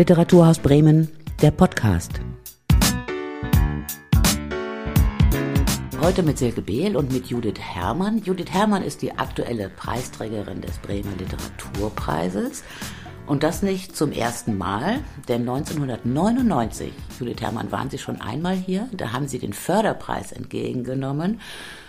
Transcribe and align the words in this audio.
Literaturhaus 0.00 0.58
Bremen, 0.58 1.08
der 1.42 1.50
Podcast. 1.50 2.22
Heute 6.00 6.22
mit 6.22 6.38
Silke 6.38 6.62
Behl 6.62 6.96
und 6.96 7.12
mit 7.12 7.26
Judith 7.26 7.60
Herrmann. 7.60 8.22
Judith 8.24 8.50
Herrmann 8.50 8.82
ist 8.82 9.02
die 9.02 9.12
aktuelle 9.18 9.68
Preisträgerin 9.68 10.62
des 10.62 10.78
Bremer 10.78 11.14
Literaturpreises. 11.18 12.64
Und 13.26 13.42
das 13.42 13.62
nicht 13.62 13.94
zum 13.94 14.10
ersten 14.10 14.56
Mal, 14.56 15.00
denn 15.28 15.42
1999, 15.42 16.94
Judith 17.18 17.42
Herrmann, 17.42 17.70
waren 17.70 17.90
Sie 17.90 17.98
schon 17.98 18.22
einmal 18.22 18.56
hier. 18.56 18.88
Da 18.92 19.12
haben 19.12 19.28
Sie 19.28 19.38
den 19.38 19.52
Förderpreis 19.52 20.32
entgegengenommen 20.32 21.42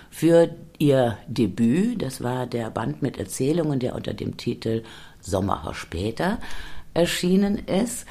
für 0.09 0.53
Ihr 0.79 1.17
Debüt. 1.27 2.01
Das 2.01 2.21
war 2.21 2.45
der 2.45 2.71
Band 2.71 3.01
mit 3.01 3.17
Erzählungen, 3.17 3.79
der 3.79 3.95
unter 3.95 4.13
dem 4.13 4.35
Titel 4.35 4.83
Sommerhaus 5.21 5.77
später 5.77 6.39
erschienen 6.93 7.57
ist. 7.57 8.05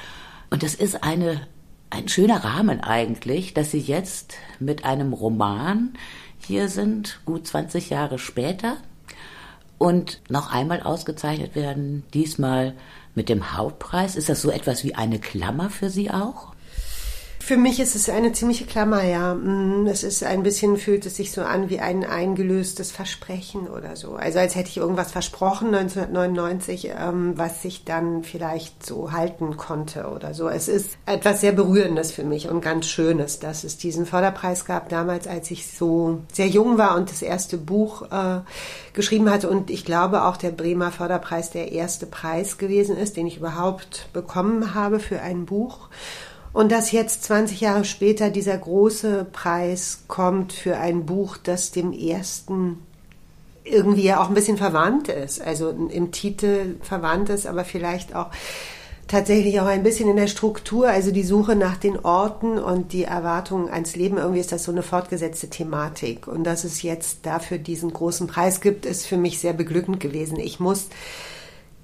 Und 0.51 0.63
das 0.63 0.75
ist 0.75 1.05
eine, 1.05 1.47
ein 1.91 2.09
schöner 2.09 2.45
Rahmen 2.45 2.81
eigentlich, 2.81 3.55
dass 3.55 3.71
Sie 3.71 3.81
jetzt 3.81 4.35
mit 4.59 4.85
einem 4.85 5.13
Roman 5.13 5.95
hier 6.39 6.69
sind, 6.69 7.21
gut 7.25 7.47
20 7.47 7.91
Jahre 7.91 8.19
später, 8.19 8.77
und 9.79 10.21
noch 10.29 10.53
einmal 10.53 10.83
ausgezeichnet 10.83 11.55
werden, 11.55 12.05
diesmal 12.13 12.75
mit 13.15 13.29
dem 13.29 13.57
Hauptpreis. 13.57 14.15
Ist 14.15 14.29
das 14.29 14.43
so 14.43 14.51
etwas 14.51 14.85
wie 14.85 14.95
eine 14.95 15.19
Klammer 15.19 15.71
für 15.71 15.89
Sie 15.89 16.11
auch? 16.11 16.50
Für 17.43 17.57
mich 17.57 17.81
ist 17.81 17.97
es 17.97 18.09
eine 18.09 18.33
ziemliche 18.33 18.67
Klammer, 18.67 19.03
ja. 19.03 19.35
Mm, 19.35 19.87
es 19.87 20.05
ist 20.05 20.23
ein 20.23 20.43
bisschen, 20.43 20.77
fühlt 20.77 21.05
es 21.07 21.17
sich 21.17 21.33
so 21.33 21.41
an 21.41 21.69
wie 21.69 21.81
ein 21.81 22.05
eingelöstes 22.05 22.93
Versprechen 22.93 23.67
oder 23.67 23.97
so. 23.97 24.15
Also 24.15 24.39
als 24.39 24.55
hätte 24.55 24.69
ich 24.69 24.77
irgendwas 24.77 25.11
versprochen 25.11 25.75
1999, 25.75 26.93
ähm, 26.97 27.33
was 27.37 27.63
sich 27.63 27.85
dann 27.85 28.23
vielleicht 28.23 28.87
so 28.87 29.11
halten 29.11 29.57
konnte 29.57 30.11
oder 30.15 30.33
so. 30.33 30.49
Es 30.49 30.69
ist 30.69 30.91
etwas 31.07 31.41
sehr 31.41 31.53
Berührendes 31.53 32.13
für 32.13 32.25
mich 32.25 32.49
und 32.49 32.61
ganz 32.61 32.87
Schönes, 32.87 33.41
dass 33.41 33.65
es 33.65 33.79
diesen 33.79 34.07
Förderpreis 34.07 34.65
gab 34.65 34.89
damals, 34.89 35.27
als 35.27 35.51
ich 35.51 35.67
so 35.67 36.21
sehr 36.33 36.47
jung 36.47 36.79
war 36.79 36.95
und 36.95 37.11
das 37.11 37.23
erste 37.23 37.57
Buch 37.57 38.03
äh, 38.13 38.41
geschrieben 38.93 39.29
hatte. 39.29 39.49
Und 39.49 39.71
ich 39.71 39.85
glaube 39.85 40.25
auch 40.25 40.37
der 40.37 40.51
Bremer 40.51 40.93
Förderpreis 40.93 41.51
der 41.51 41.73
erste 41.73 42.07
Preis 42.07 42.59
gewesen 42.59 42.97
ist, 42.97 43.17
den 43.17 43.27
ich 43.27 43.39
überhaupt 43.39 44.09
bekommen 44.13 44.75
habe 44.75 45.01
für 45.01 45.21
ein 45.21 45.47
Buch. 45.47 45.89
Und 46.53 46.73
dass 46.73 46.93
jetzt 46.93 47.25
20 47.25 47.61
Jahre 47.61 47.85
später 47.85 48.31
dieser 48.31 48.59
große 48.59 49.27
Preis 49.33 50.05
kommt 50.09 50.53
für 50.53 50.79
ein 50.79 51.07
Buch, 51.07 51.37
das 51.37 51.71
dem 51.71 51.93
ersten 51.93 52.79
irgendwie 53.65 54.03
ja 54.03 54.21
auch 54.21 54.29
ein 54.29 54.35
bisschen 54.35 54.57
verwandt 54.57 55.09
ist. 55.09 55.41
Also 55.41 55.71
im 55.71 56.13
Titel 56.13 56.77
verwandt 56.83 57.29
ist, 57.29 57.47
aber 57.47 57.65
vielleicht 57.65 58.15
auch 58.15 58.31
tatsächlich 59.07 59.61
auch 59.61 59.67
ein 59.67 59.83
bisschen 59.83 60.09
in 60.09 60.17
der 60.17 60.29
Struktur, 60.29 60.89
also 60.89 61.11
die 61.11 61.25
Suche 61.25 61.57
nach 61.57 61.77
den 61.77 61.99
Orten 61.99 62.59
und 62.59 62.93
die 62.93 63.05
Erwartungen 63.05 63.69
ans 63.69 63.97
Leben, 63.97 64.19
irgendwie 64.19 64.41
ist 64.41 64.53
das 64.53 64.65
so 64.65 64.71
eine 64.71 64.85
fortgesetzte 64.85 65.51
Thematik. 65.51 66.29
Und 66.29 66.45
dass 66.45 66.65
es 66.65 66.83
jetzt 66.83 67.27
dafür 67.27 67.59
diesen 67.59 67.93
großen 67.93 68.29
Preis 68.29 68.61
gibt, 68.61 68.87
ist 68.87 69.07
für 69.07 69.17
mich 69.17 69.41
sehr 69.41 69.53
beglückend 69.53 69.99
gewesen. 69.99 70.39
Ich 70.39 70.61
muss 70.61 70.89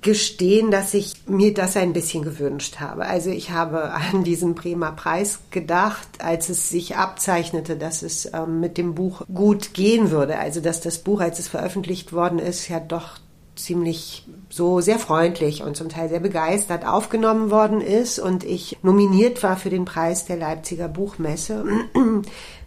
gestehen, 0.02 0.70
dass 0.70 0.94
ich 0.94 1.14
mir 1.26 1.52
das 1.52 1.76
ein 1.76 1.92
bisschen 1.92 2.22
gewünscht 2.22 2.78
habe. 2.78 3.06
Also 3.06 3.30
ich 3.30 3.50
habe 3.50 3.90
an 3.92 4.24
diesen 4.24 4.54
Bremer 4.54 4.92
Preis 4.92 5.40
gedacht, 5.50 6.06
als 6.18 6.48
es 6.48 6.68
sich 6.68 6.96
abzeichnete, 6.96 7.76
dass 7.76 8.02
es 8.02 8.30
ähm, 8.32 8.60
mit 8.60 8.78
dem 8.78 8.94
Buch 8.94 9.22
gut 9.32 9.74
gehen 9.74 10.10
würde. 10.10 10.38
Also 10.38 10.60
dass 10.60 10.80
das 10.80 10.98
Buch, 10.98 11.20
als 11.20 11.38
es 11.38 11.48
veröffentlicht 11.48 12.12
worden 12.12 12.38
ist, 12.38 12.68
ja 12.68 12.78
doch 12.78 13.18
ziemlich 13.56 14.28
so 14.50 14.80
sehr 14.80 14.98
freundlich 14.98 15.62
und 15.62 15.76
zum 15.76 15.88
Teil 15.88 16.08
sehr 16.08 16.20
begeistert 16.20 16.86
aufgenommen 16.86 17.50
worden 17.50 17.80
ist 17.80 18.18
und 18.18 18.44
ich 18.44 18.78
nominiert 18.82 19.42
war 19.42 19.56
für 19.56 19.70
den 19.70 19.86
Preis 19.86 20.26
der 20.26 20.36
Leipziger 20.36 20.88
Buchmesse, 20.88 21.64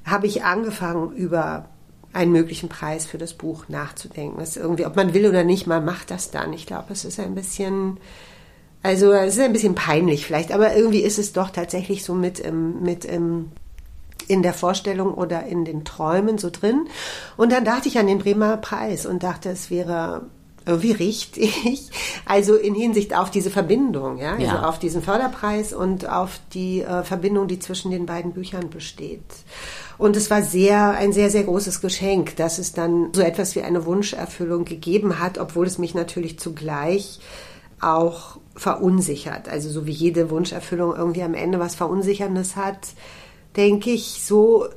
habe 0.05 0.27
ich 0.27 0.43
angefangen 0.43 1.11
über 1.11 1.69
einen 2.13 2.31
möglichen 2.31 2.69
Preis 2.69 3.05
für 3.05 3.17
das 3.17 3.33
Buch 3.33 3.65
nachzudenken. 3.67 4.39
Das 4.39 4.57
irgendwie, 4.57 4.85
ob 4.85 4.95
man 4.95 5.13
will 5.13 5.27
oder 5.27 5.43
nicht, 5.43 5.67
man 5.67 5.85
macht 5.85 6.11
das 6.11 6.31
dann. 6.31 6.53
Ich 6.53 6.65
glaube, 6.65 6.91
es 6.91 7.05
ist 7.05 7.19
ein 7.19 7.35
bisschen, 7.35 7.97
also 8.81 9.11
es 9.11 9.35
ist 9.35 9.43
ein 9.43 9.53
bisschen 9.53 9.75
peinlich 9.75 10.25
vielleicht, 10.25 10.51
aber 10.51 10.75
irgendwie 10.75 11.01
ist 11.01 11.19
es 11.19 11.33
doch 11.33 11.49
tatsächlich 11.51 12.03
so 12.03 12.15
mit 12.15 12.39
im, 12.39 12.81
mit 12.81 13.05
im, 13.05 13.51
in 14.27 14.41
der 14.41 14.53
Vorstellung 14.53 15.13
oder 15.13 15.45
in 15.45 15.65
den 15.65 15.85
Träumen 15.85 16.37
so 16.37 16.49
drin. 16.49 16.87
Und 17.37 17.51
dann 17.51 17.65
dachte 17.65 17.87
ich 17.87 17.99
an 17.99 18.07
den 18.07 18.19
Bremer 18.19 18.57
Preis 18.57 19.05
und 19.05 19.21
dachte, 19.21 19.49
es 19.49 19.69
wäre 19.69 20.23
irgendwie 20.65 20.91
richtig. 20.91 21.89
Also 22.25 22.55
in 22.55 22.75
Hinsicht 22.75 23.15
auf 23.15 23.31
diese 23.31 23.49
Verbindung, 23.49 24.19
ja, 24.19 24.33
also 24.33 24.43
ja. 24.43 24.69
auf 24.69 24.77
diesen 24.77 25.01
Förderpreis 25.01 25.73
und 25.73 26.07
auf 26.07 26.39
die 26.53 26.81
äh, 26.81 27.03
Verbindung, 27.03 27.47
die 27.47 27.57
zwischen 27.57 27.89
den 27.89 28.05
beiden 28.05 28.33
Büchern 28.33 28.69
besteht. 28.69 29.23
Und 29.99 30.15
es 30.15 30.31
war 30.31 30.41
sehr, 30.41 30.91
ein 30.91 31.11
sehr, 31.11 31.29
sehr 31.29 31.43
großes 31.43 31.81
Geschenk, 31.81 32.37
dass 32.37 32.57
es 32.57 32.71
dann 32.71 33.09
so 33.13 33.21
etwas 33.21 33.53
wie 33.55 33.61
eine 33.61 33.85
Wunscherfüllung 33.85 34.63
gegeben 34.63 35.19
hat, 35.19 35.37
obwohl 35.37 35.67
es 35.67 35.77
mich 35.77 35.93
natürlich 35.93 36.39
zugleich 36.39 37.19
auch 37.81 38.37
verunsichert. 38.55 39.49
Also 39.49 39.69
so 39.69 39.85
wie 39.85 39.91
jede 39.91 40.29
Wunscherfüllung 40.29 40.95
irgendwie 40.95 41.21
am 41.21 41.33
Ende 41.33 41.59
was 41.59 41.75
Verunsicherndes 41.75 42.55
hat, 42.55 42.93
denke 43.57 43.89
ich 43.89 44.23
so, 44.23 44.69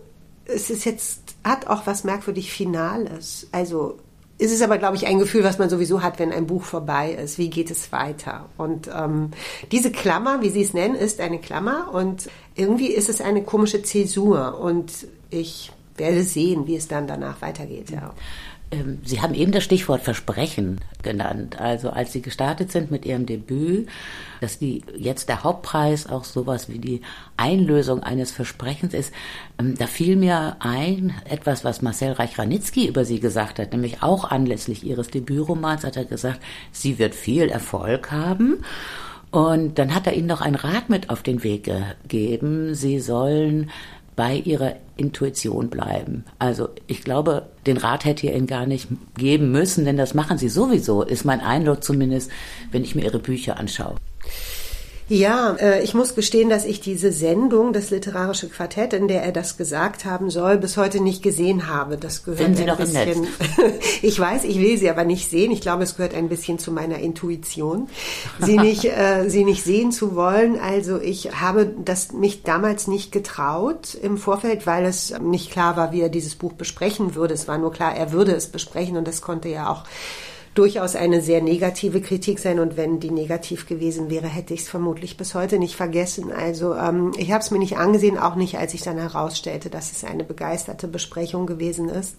es 0.44 0.70
ist 0.70 0.84
jetzt, 0.84 1.20
hat 1.44 1.68
auch 1.68 1.86
was 1.86 2.02
merkwürdig 2.02 2.52
Finales. 2.52 3.46
Also 3.52 3.98
ist 4.38 4.52
es 4.52 4.62
aber, 4.62 4.78
glaube 4.78 4.96
ich, 4.96 5.06
ein 5.06 5.18
Gefühl, 5.18 5.44
was 5.44 5.58
man 5.58 5.70
sowieso 5.70 6.02
hat, 6.02 6.18
wenn 6.18 6.32
ein 6.32 6.46
Buch 6.46 6.64
vorbei 6.64 7.12
ist. 7.12 7.38
Wie 7.38 7.50
geht 7.50 7.70
es 7.70 7.92
weiter? 7.92 8.46
Und 8.56 8.88
ähm, 8.92 9.30
diese 9.70 9.92
Klammer, 9.92 10.42
wie 10.42 10.50
Sie 10.50 10.62
es 10.62 10.74
nennen, 10.74 10.94
ist 10.94 11.20
eine 11.20 11.38
Klammer 11.38 11.90
und 11.92 12.28
irgendwie 12.54 12.88
ist 12.88 13.08
es 13.08 13.20
eine 13.20 13.42
komische 13.42 13.82
Zäsur 13.82 14.58
und 14.58 15.06
ich 15.30 15.72
werde 15.96 16.24
sehen, 16.24 16.66
wie 16.66 16.76
es 16.76 16.88
dann 16.88 17.06
danach 17.06 17.40
weitergeht. 17.42 17.90
Ja. 17.90 18.12
Ähm, 18.72 18.98
Sie 19.04 19.20
haben 19.20 19.34
eben 19.34 19.52
das 19.52 19.62
Stichwort 19.62 20.02
Versprechen 20.02 20.80
genannt. 21.02 21.60
Also 21.60 21.90
als 21.90 22.12
Sie 22.12 22.22
gestartet 22.22 22.72
sind 22.72 22.90
mit 22.90 23.04
Ihrem 23.04 23.26
Debüt, 23.26 23.88
dass 24.40 24.58
die 24.58 24.82
jetzt 24.96 25.28
der 25.28 25.44
Hauptpreis 25.44 26.08
auch 26.08 26.24
sowas 26.24 26.68
wie 26.68 26.78
die 26.78 27.02
Einlösung 27.36 28.02
eines 28.02 28.32
Versprechens 28.32 28.94
ist, 28.94 29.12
ähm, 29.58 29.76
da 29.76 29.86
fiel 29.86 30.16
mir 30.16 30.56
ein 30.60 31.14
etwas, 31.28 31.64
was 31.64 31.82
Marcel 31.82 32.12
Reich-Ranitzky 32.12 32.88
über 32.88 33.04
Sie 33.04 33.20
gesagt 33.20 33.58
hat, 33.58 33.72
nämlich 33.72 34.02
auch 34.02 34.24
anlässlich 34.24 34.84
Ihres 34.84 35.08
Debütromans 35.08 35.84
hat 35.84 35.96
er 35.96 36.04
gesagt, 36.04 36.40
sie 36.72 36.98
wird 36.98 37.14
viel 37.14 37.48
Erfolg 37.48 38.10
haben. 38.10 38.64
Und 39.30 39.78
dann 39.78 39.94
hat 39.94 40.06
er 40.06 40.14
ihnen 40.14 40.26
noch 40.26 40.40
einen 40.40 40.56
Rat 40.56 40.90
mit 40.90 41.10
auf 41.10 41.22
den 41.22 41.42
Weg 41.42 41.64
gegeben. 41.64 42.74
Sie 42.74 43.00
sollen 43.00 43.70
bei 44.14 44.36
ihrer 44.36 44.76
Intuition 45.02 45.68
bleiben. 45.68 46.24
Also 46.38 46.68
ich 46.86 47.02
glaube, 47.02 47.48
den 47.66 47.76
Rat 47.76 48.04
hätte 48.04 48.26
ihr 48.26 48.34
ihnen 48.34 48.46
gar 48.46 48.66
nicht 48.66 48.88
geben 49.18 49.50
müssen, 49.50 49.84
denn 49.84 49.96
das 49.96 50.14
machen 50.14 50.38
sie 50.38 50.48
sowieso, 50.48 51.02
ist 51.02 51.24
mein 51.24 51.40
Eindruck 51.40 51.82
zumindest, 51.82 52.30
wenn 52.70 52.84
ich 52.84 52.94
mir 52.94 53.04
ihre 53.04 53.18
Bücher 53.18 53.58
anschaue. 53.58 53.96
Ja, 55.12 55.56
äh, 55.60 55.82
ich 55.82 55.92
muss 55.92 56.14
gestehen, 56.14 56.48
dass 56.48 56.64
ich 56.64 56.80
diese 56.80 57.12
Sendung, 57.12 57.74
das 57.74 57.90
literarische 57.90 58.48
Quartett, 58.48 58.94
in 58.94 59.08
der 59.08 59.22
er 59.22 59.32
das 59.32 59.58
gesagt 59.58 60.06
haben 60.06 60.30
soll, 60.30 60.56
bis 60.56 60.78
heute 60.78 61.02
nicht 61.02 61.22
gesehen 61.22 61.68
habe. 61.68 61.98
Das 61.98 62.24
gehört 62.24 62.40
Finden 62.40 62.56
Sie 62.56 62.70
ein 62.70 62.78
bisschen. 62.78 63.26
ich 64.02 64.18
weiß, 64.18 64.44
ich 64.44 64.58
will 64.58 64.78
sie 64.78 64.88
aber 64.88 65.04
nicht 65.04 65.28
sehen. 65.28 65.50
Ich 65.50 65.60
glaube, 65.60 65.82
es 65.82 65.96
gehört 65.96 66.14
ein 66.14 66.30
bisschen 66.30 66.58
zu 66.58 66.72
meiner 66.72 66.98
Intuition, 66.98 67.90
sie 68.40 68.56
nicht, 68.56 68.86
äh, 68.86 69.28
sie 69.28 69.44
nicht 69.44 69.64
sehen 69.64 69.92
zu 69.92 70.16
wollen. 70.16 70.58
Also 70.58 70.98
ich 70.98 71.38
habe 71.38 71.70
das 71.84 72.14
mich 72.14 72.42
damals 72.42 72.86
nicht 72.86 73.12
getraut 73.12 73.94
im 73.94 74.16
Vorfeld, 74.16 74.66
weil 74.66 74.86
es 74.86 75.12
nicht 75.20 75.50
klar 75.50 75.76
war, 75.76 75.92
wie 75.92 76.00
er 76.00 76.08
dieses 76.08 76.36
Buch 76.36 76.54
besprechen 76.54 77.14
würde. 77.14 77.34
Es 77.34 77.46
war 77.46 77.58
nur 77.58 77.72
klar, 77.72 77.94
er 77.94 78.12
würde 78.12 78.32
es 78.32 78.46
besprechen 78.46 78.96
und 78.96 79.06
das 79.06 79.20
konnte 79.20 79.50
ja 79.50 79.68
auch 79.68 79.84
durchaus 80.54 80.96
eine 80.96 81.22
sehr 81.22 81.40
negative 81.40 82.00
Kritik 82.00 82.38
sein. 82.38 82.58
Und 82.58 82.76
wenn 82.76 83.00
die 83.00 83.10
negativ 83.10 83.66
gewesen 83.66 84.10
wäre, 84.10 84.26
hätte 84.26 84.54
ich 84.54 84.60
es 84.60 84.68
vermutlich 84.68 85.16
bis 85.16 85.34
heute 85.34 85.58
nicht 85.58 85.76
vergessen. 85.76 86.30
Also 86.30 86.74
ähm, 86.74 87.12
ich 87.16 87.32
habe 87.32 87.42
es 87.42 87.50
mir 87.50 87.58
nicht 87.58 87.78
angesehen, 87.78 88.18
auch 88.18 88.34
nicht, 88.34 88.58
als 88.58 88.74
ich 88.74 88.82
dann 88.82 88.98
herausstellte, 88.98 89.70
dass 89.70 89.92
es 89.92 90.04
eine 90.04 90.24
begeisterte 90.24 90.88
Besprechung 90.88 91.46
gewesen 91.46 91.88
ist. 91.88 92.16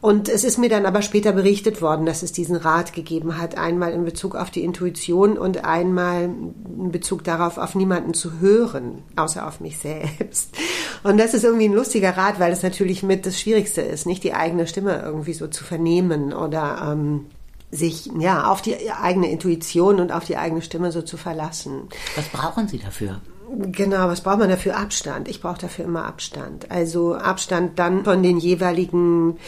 Und 0.00 0.28
es 0.30 0.44
ist 0.44 0.56
mir 0.56 0.70
dann 0.70 0.86
aber 0.86 1.02
später 1.02 1.32
berichtet 1.32 1.82
worden, 1.82 2.06
dass 2.06 2.22
es 2.22 2.32
diesen 2.32 2.56
Rat 2.56 2.94
gegeben 2.94 3.38
hat, 3.38 3.58
einmal 3.58 3.92
in 3.92 4.04
Bezug 4.04 4.34
auf 4.34 4.50
die 4.50 4.64
Intuition 4.64 5.36
und 5.36 5.64
einmal 5.64 6.24
in 6.24 6.90
Bezug 6.90 7.22
darauf, 7.22 7.58
auf 7.58 7.74
niemanden 7.74 8.14
zu 8.14 8.40
hören, 8.40 9.02
außer 9.16 9.46
auf 9.46 9.60
mich 9.60 9.78
selbst. 9.78 10.56
Und 11.04 11.18
das 11.18 11.34
ist 11.34 11.44
irgendwie 11.44 11.68
ein 11.68 11.74
lustiger 11.74 12.16
Rat, 12.16 12.40
weil 12.40 12.52
es 12.52 12.62
natürlich 12.62 13.02
mit 13.02 13.26
das 13.26 13.38
Schwierigste 13.38 13.82
ist, 13.82 14.06
nicht 14.06 14.24
die 14.24 14.32
eigene 14.32 14.66
Stimme 14.66 15.02
irgendwie 15.04 15.34
so 15.34 15.48
zu 15.48 15.64
vernehmen 15.64 16.32
oder 16.32 16.92
ähm, 16.92 17.26
sich 17.70 18.10
ja 18.18 18.50
auf 18.50 18.62
die 18.62 18.90
eigene 18.90 19.30
Intuition 19.30 20.00
und 20.00 20.12
auf 20.12 20.24
die 20.24 20.36
eigene 20.36 20.62
Stimme 20.62 20.92
so 20.92 21.02
zu 21.02 21.16
verlassen. 21.16 21.88
Was 22.16 22.28
brauchen 22.28 22.68
Sie 22.68 22.78
dafür? 22.78 23.20
Genau, 23.56 24.08
was 24.08 24.20
braucht 24.20 24.38
man 24.38 24.48
dafür? 24.48 24.76
Abstand. 24.76 25.28
Ich 25.28 25.40
brauche 25.40 25.58
dafür 25.58 25.84
immer 25.84 26.04
Abstand. 26.04 26.70
Also 26.70 27.14
Abstand 27.14 27.78
dann 27.78 28.04
von 28.04 28.22
den 28.22 28.38
jeweiligen 28.38 29.38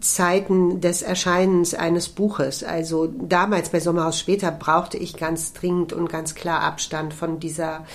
Zeiten 0.00 0.80
des 0.80 1.02
Erscheinens 1.02 1.74
eines 1.74 2.08
Buches. 2.08 2.64
Also 2.64 3.06
damals 3.06 3.70
bei 3.70 3.80
Sommerhaus 3.80 4.18
später 4.18 4.50
brauchte 4.50 4.98
ich 4.98 5.16
ganz 5.16 5.52
dringend 5.52 5.92
und 5.92 6.08
ganz 6.08 6.34
klar 6.34 6.60
Abstand 6.60 7.14
von 7.14 7.40
dieser 7.40 7.86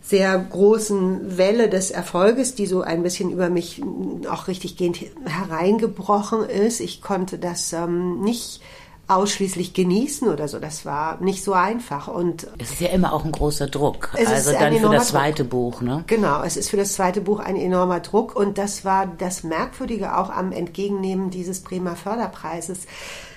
sehr 0.00 0.36
großen 0.38 1.36
Welle 1.38 1.68
des 1.68 1.90
Erfolges, 1.90 2.54
die 2.54 2.66
so 2.66 2.80
ein 2.80 3.02
bisschen 3.02 3.30
über 3.30 3.50
mich 3.50 3.82
auch 4.28 4.48
richtig 4.48 4.76
gehend 4.76 4.98
hereingebrochen 5.24 6.44
ist. 6.44 6.80
Ich 6.80 7.02
konnte 7.02 7.38
das 7.38 7.72
ähm, 7.72 8.20
nicht 8.22 8.60
ausschließlich 9.08 9.74
genießen 9.74 10.28
oder 10.28 10.48
so. 10.48 10.58
Das 10.58 10.86
war 10.86 11.20
nicht 11.20 11.44
so 11.44 11.52
einfach. 11.52 12.08
Und 12.08 12.46
es 12.58 12.72
ist 12.72 12.80
ja 12.80 12.88
immer 12.88 13.12
auch 13.12 13.24
ein 13.24 13.32
großer 13.32 13.66
Druck. 13.66 14.10
also 14.14 14.52
dann 14.52 14.76
für 14.76 14.88
das 14.88 15.08
zweite 15.08 15.44
Druck. 15.44 15.50
Buch, 15.50 15.82
ne? 15.82 16.04
Genau, 16.06 16.42
es 16.42 16.56
ist 16.56 16.70
für 16.70 16.76
das 16.76 16.94
zweite 16.94 17.20
Buch 17.20 17.40
ein 17.40 17.56
enormer 17.56 18.00
Druck. 18.00 18.34
Und 18.36 18.58
das 18.58 18.84
war 18.84 19.06
das 19.18 19.42
Merkwürdige 19.42 20.16
auch 20.16 20.30
am 20.30 20.52
Entgegennehmen 20.52 21.30
dieses 21.30 21.60
Bremer 21.60 21.96
Förderpreises 21.96 22.86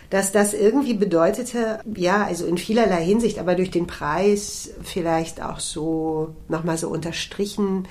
dass 0.09 0.31
das 0.31 0.53
irgendwie 0.53 0.93
bedeutete, 0.93 1.79
ja, 1.95 2.23
also 2.23 2.45
in 2.45 2.57
vielerlei 2.57 3.03
Hinsicht, 3.03 3.39
aber 3.39 3.55
durch 3.55 3.71
den 3.71 3.87
Preis 3.87 4.69
vielleicht 4.83 5.41
auch 5.41 5.59
so 5.59 6.35
nochmal 6.47 6.77
so 6.77 6.89
unterstrichen, 6.89 7.87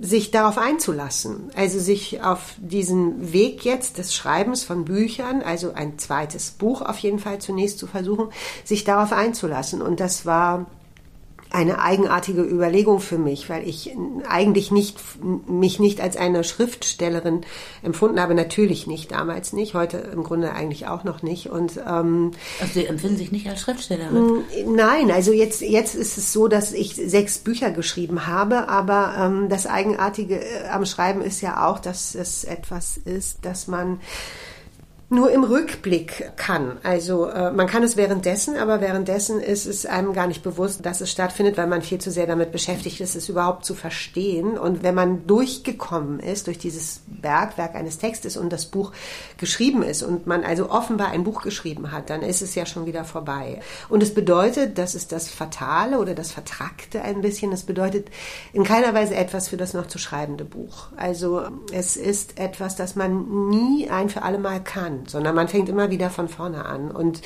sich 0.00 0.30
darauf 0.30 0.58
einzulassen, 0.58 1.50
also 1.54 1.78
sich 1.78 2.22
auf 2.22 2.54
diesen 2.58 3.32
Weg 3.32 3.64
jetzt 3.64 3.98
des 3.98 4.14
Schreibens 4.14 4.62
von 4.62 4.84
Büchern, 4.84 5.42
also 5.42 5.72
ein 5.72 5.98
zweites 5.98 6.50
Buch 6.50 6.82
auf 6.82 6.98
jeden 6.98 7.18
Fall 7.18 7.38
zunächst 7.38 7.78
zu 7.78 7.86
versuchen, 7.86 8.28
sich 8.64 8.84
darauf 8.84 9.12
einzulassen. 9.12 9.80
Und 9.82 10.00
das 10.00 10.26
war 10.26 10.66
eine 11.50 11.80
eigenartige 11.80 12.42
Überlegung 12.42 13.00
für 13.00 13.18
mich, 13.18 13.50
weil 13.50 13.68
ich 13.68 13.96
eigentlich 14.28 14.70
nicht, 14.70 14.98
mich 15.48 15.80
nicht 15.80 16.00
als 16.00 16.16
eine 16.16 16.44
Schriftstellerin 16.44 17.40
empfunden 17.82 18.20
habe. 18.20 18.34
Natürlich 18.34 18.86
nicht, 18.86 19.10
damals 19.10 19.52
nicht, 19.52 19.74
heute 19.74 19.98
im 19.98 20.22
Grunde 20.22 20.52
eigentlich 20.52 20.86
auch 20.86 21.02
noch 21.02 21.22
nicht. 21.22 21.50
Und, 21.50 21.78
ähm, 21.78 22.30
also 22.60 22.74
Sie 22.74 22.86
empfinden 22.86 23.16
sich 23.16 23.32
nicht 23.32 23.48
als 23.48 23.60
Schriftstellerin? 23.60 24.44
Nein, 24.68 25.10
also 25.10 25.32
jetzt, 25.32 25.60
jetzt 25.60 25.96
ist 25.96 26.18
es 26.18 26.32
so, 26.32 26.46
dass 26.46 26.72
ich 26.72 26.94
sechs 26.94 27.38
Bücher 27.38 27.72
geschrieben 27.72 28.28
habe, 28.28 28.68
aber 28.68 29.14
ähm, 29.18 29.48
das 29.48 29.66
Eigenartige 29.66 30.40
äh, 30.40 30.68
am 30.68 30.86
Schreiben 30.86 31.20
ist 31.20 31.40
ja 31.40 31.68
auch, 31.68 31.80
dass 31.80 32.14
es 32.14 32.44
etwas 32.44 32.96
ist, 32.96 33.44
dass 33.44 33.66
man 33.66 33.98
nur 35.12 35.32
im 35.32 35.42
Rückblick 35.42 36.30
kann. 36.36 36.78
Also 36.84 37.26
äh, 37.26 37.50
man 37.50 37.66
kann 37.66 37.82
es 37.82 37.96
währenddessen, 37.96 38.56
aber 38.56 38.80
währenddessen 38.80 39.40
ist 39.40 39.66
es 39.66 39.84
einem 39.84 40.12
gar 40.12 40.28
nicht 40.28 40.44
bewusst, 40.44 40.86
dass 40.86 41.00
es 41.00 41.10
stattfindet, 41.10 41.56
weil 41.56 41.66
man 41.66 41.82
viel 41.82 41.98
zu 41.98 42.12
sehr 42.12 42.28
damit 42.28 42.52
beschäftigt 42.52 43.00
ist, 43.00 43.16
es 43.16 43.28
überhaupt 43.28 43.64
zu 43.64 43.74
verstehen. 43.74 44.56
Und 44.56 44.84
wenn 44.84 44.94
man 44.94 45.26
durchgekommen 45.26 46.20
ist 46.20 46.46
durch 46.46 46.58
dieses 46.58 47.02
Bergwerk 47.08 47.74
eines 47.74 47.98
Textes 47.98 48.36
und 48.36 48.52
das 48.52 48.66
Buch 48.66 48.92
geschrieben 49.36 49.82
ist 49.82 50.04
und 50.04 50.28
man 50.28 50.44
also 50.44 50.70
offenbar 50.70 51.08
ein 51.08 51.24
Buch 51.24 51.42
geschrieben 51.42 51.90
hat, 51.90 52.08
dann 52.08 52.22
ist 52.22 52.40
es 52.40 52.54
ja 52.54 52.64
schon 52.64 52.86
wieder 52.86 53.04
vorbei. 53.04 53.60
Und 53.88 54.04
es 54.04 54.14
bedeutet, 54.14 54.78
das 54.78 54.94
ist 54.94 55.10
das 55.10 55.28
Fatale 55.28 55.98
oder 55.98 56.14
das 56.14 56.30
Vertrackte 56.30 57.02
ein 57.02 57.20
bisschen, 57.20 57.50
es 57.50 57.64
bedeutet 57.64 58.06
in 58.52 58.62
keiner 58.62 58.94
Weise 58.94 59.16
etwas 59.16 59.48
für 59.48 59.56
das 59.56 59.74
noch 59.74 59.88
zu 59.88 59.98
schreibende 59.98 60.44
Buch. 60.44 60.86
Also 60.96 61.42
es 61.72 61.96
ist 61.96 62.38
etwas, 62.38 62.76
das 62.76 62.94
man 62.94 63.48
nie 63.48 63.90
ein 63.90 64.08
für 64.08 64.22
alle 64.22 64.38
Mal 64.38 64.62
kann 64.62 64.99
sondern 65.08 65.34
man 65.34 65.48
fängt 65.48 65.68
immer 65.68 65.90
wieder 65.90 66.10
von 66.10 66.28
vorne 66.28 66.64
an. 66.64 66.90
Und 66.90 67.22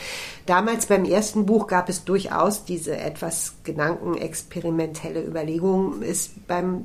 damals 0.47 0.87
beim 0.87 1.05
ersten 1.05 1.47
Buch 1.47 1.67
gab 1.67 1.89
es 1.89 2.05
durchaus 2.05 2.65
diese 2.65 2.97
etwas 2.97 3.55
gedankenexperimentelle 3.65 5.25
Überlegung, 5.25 6.03
ist 6.03 6.47
beim 6.47 6.85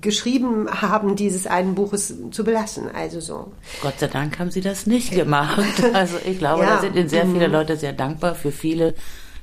geschrieben 0.00 0.68
haben 0.70 1.16
dieses 1.16 1.46
einen 1.46 1.74
Buches 1.74 2.14
zu 2.30 2.44
belassen. 2.44 2.88
Also 2.94 3.20
so. 3.20 3.52
Gott 3.82 3.98
sei 3.98 4.06
Dank 4.06 4.38
haben 4.38 4.50
Sie 4.50 4.60
das 4.60 4.86
nicht 4.86 5.12
gemacht. 5.12 5.60
Also 5.92 6.16
ich 6.24 6.38
glaube, 6.38 6.62
ja. 6.62 6.76
da 6.76 6.80
sind 6.80 6.94
Ihnen 6.94 7.08
sehr 7.08 7.26
viele 7.26 7.48
mhm. 7.48 7.52
Leute 7.52 7.76
sehr 7.76 7.92
dankbar 7.92 8.34
für 8.34 8.52
viele 8.52 8.94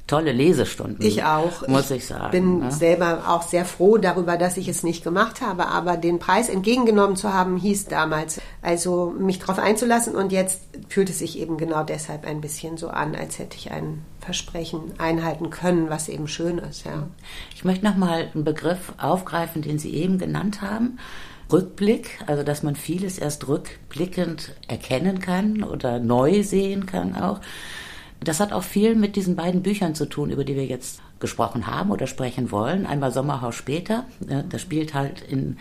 tolle 0.07 0.31
Lesestunden. 0.31 1.06
Ich 1.06 1.24
auch. 1.24 1.68
Muss 1.68 1.92
ich, 1.92 1.98
ich 1.98 2.06
sagen. 2.07 2.31
bin 2.31 2.59
ne? 2.59 2.71
selber 2.71 3.24
auch 3.27 3.44
sehr 3.44 3.65
froh 3.65 3.98
darüber, 3.98 4.38
dass 4.38 4.57
ich 4.57 4.68
es 4.69 4.83
nicht 4.83 5.04
gemacht 5.04 5.42
habe. 5.42 5.68
Aber 5.68 5.98
den 5.98 6.18
Preis 6.18 6.50
entgegengenommen 6.50 7.18
zu 7.18 7.33
haben, 7.33 7.57
hieß 7.57 7.86
damals, 7.86 8.42
also 8.62 9.13
mich 9.19 9.39
darauf 9.39 9.59
einzulassen. 9.59 10.15
Und 10.15 10.31
jetzt 10.31 10.62
fühlt 10.88 11.09
es 11.09 11.19
sich 11.19 11.38
eben 11.38 11.57
genau 11.57 11.83
deshalb 11.83 12.25
ein 12.25 12.42
bisschen 12.42 12.77
so 12.77 12.88
an, 12.88 13.15
als 13.15 13.38
hätte 13.38 13.57
ich 13.57 13.71
ein 13.71 14.06
Versprechen 14.21 14.94
einhalten 14.98 15.50
können, 15.50 15.89
was 15.89 16.09
eben 16.09 16.27
schön 16.27 16.57
ist. 16.57 16.86
Ja. 16.86 17.07
Ich 17.54 17.65
möchte 17.65 17.86
nochmal 17.86 18.30
einen 18.33 18.45
Begriff 18.45 18.94
aufgreifen, 18.98 19.62
den 19.62 19.77
Sie 19.77 19.94
eben 19.94 20.18
genannt 20.18 20.62
haben. 20.62 20.98
Rückblick, 21.51 22.19
also 22.27 22.44
dass 22.44 22.63
man 22.63 22.75
vieles 22.75 23.18
erst 23.18 23.48
rückblickend 23.48 24.54
erkennen 24.68 25.19
kann 25.19 25.63
oder 25.63 26.00
neu 26.00 26.44
sehen 26.44 26.86
kann 26.86 27.15
auch. 27.15 27.39
Das 28.19 28.40
hat 28.40 28.52
auch 28.52 28.64
viel 28.64 28.96
mit 28.96 29.16
diesen 29.16 29.36
beiden 29.36 29.62
Büchern 29.62 29.96
zu 29.96 30.06
tun, 30.06 30.30
über 30.30 30.44
die 30.44 30.56
wir 30.56 30.66
jetzt 30.66 31.02
gesprochen 31.19 31.68
haben 31.68 31.92
oder 31.92 32.08
sprechen 32.08 32.52
wollen. 32.52 32.86
Einmal 32.86 33.12
Sommerhaus 33.12 33.56
später. 33.56 34.06
Das 34.50 34.62
spielt 34.62 34.94
halt 34.94 35.22
in 35.22 35.58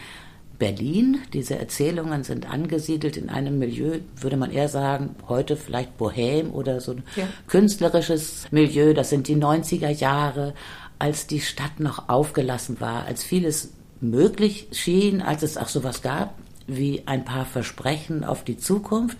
Berlin. 0.58 1.19
Diese 1.32 1.58
Erzählungen 1.58 2.25
sind 2.25 2.50
angesiedelt 2.50 3.17
in 3.17 3.29
einem 3.29 3.58
Milieu, 3.58 3.99
würde 4.17 4.37
man 4.37 4.50
eher 4.50 4.69
sagen, 4.69 5.14
heute 5.29 5.56
vielleicht 5.56 5.97
Bohem 5.99 6.53
oder 6.53 6.81
so 6.81 6.93
ein 6.93 7.05
ja. 7.14 7.29
künstlerisches 7.47 8.47
Milieu. 8.50 8.94
Das 8.94 9.11
sind 9.11 9.29
die 9.29 9.37
90er 9.37 9.91
Jahre, 9.91 10.55
als 10.99 11.26
die 11.26 11.41
Stadt 11.41 11.79
noch 11.79 12.08
aufgelassen 12.08 12.81
war, 12.81 13.05
als 13.05 13.23
vieles 13.23 13.73
möglich 14.00 14.69
schien, 14.73 15.20
als 15.20 15.43
es 15.43 15.56
auch 15.56 15.69
sowas 15.69 16.03
gab 16.03 16.35
wie 16.67 17.05
ein 17.06 17.25
paar 17.25 17.47
Versprechen 17.47 18.25
auf 18.25 18.44
die 18.44 18.56
Zukunft 18.56 19.17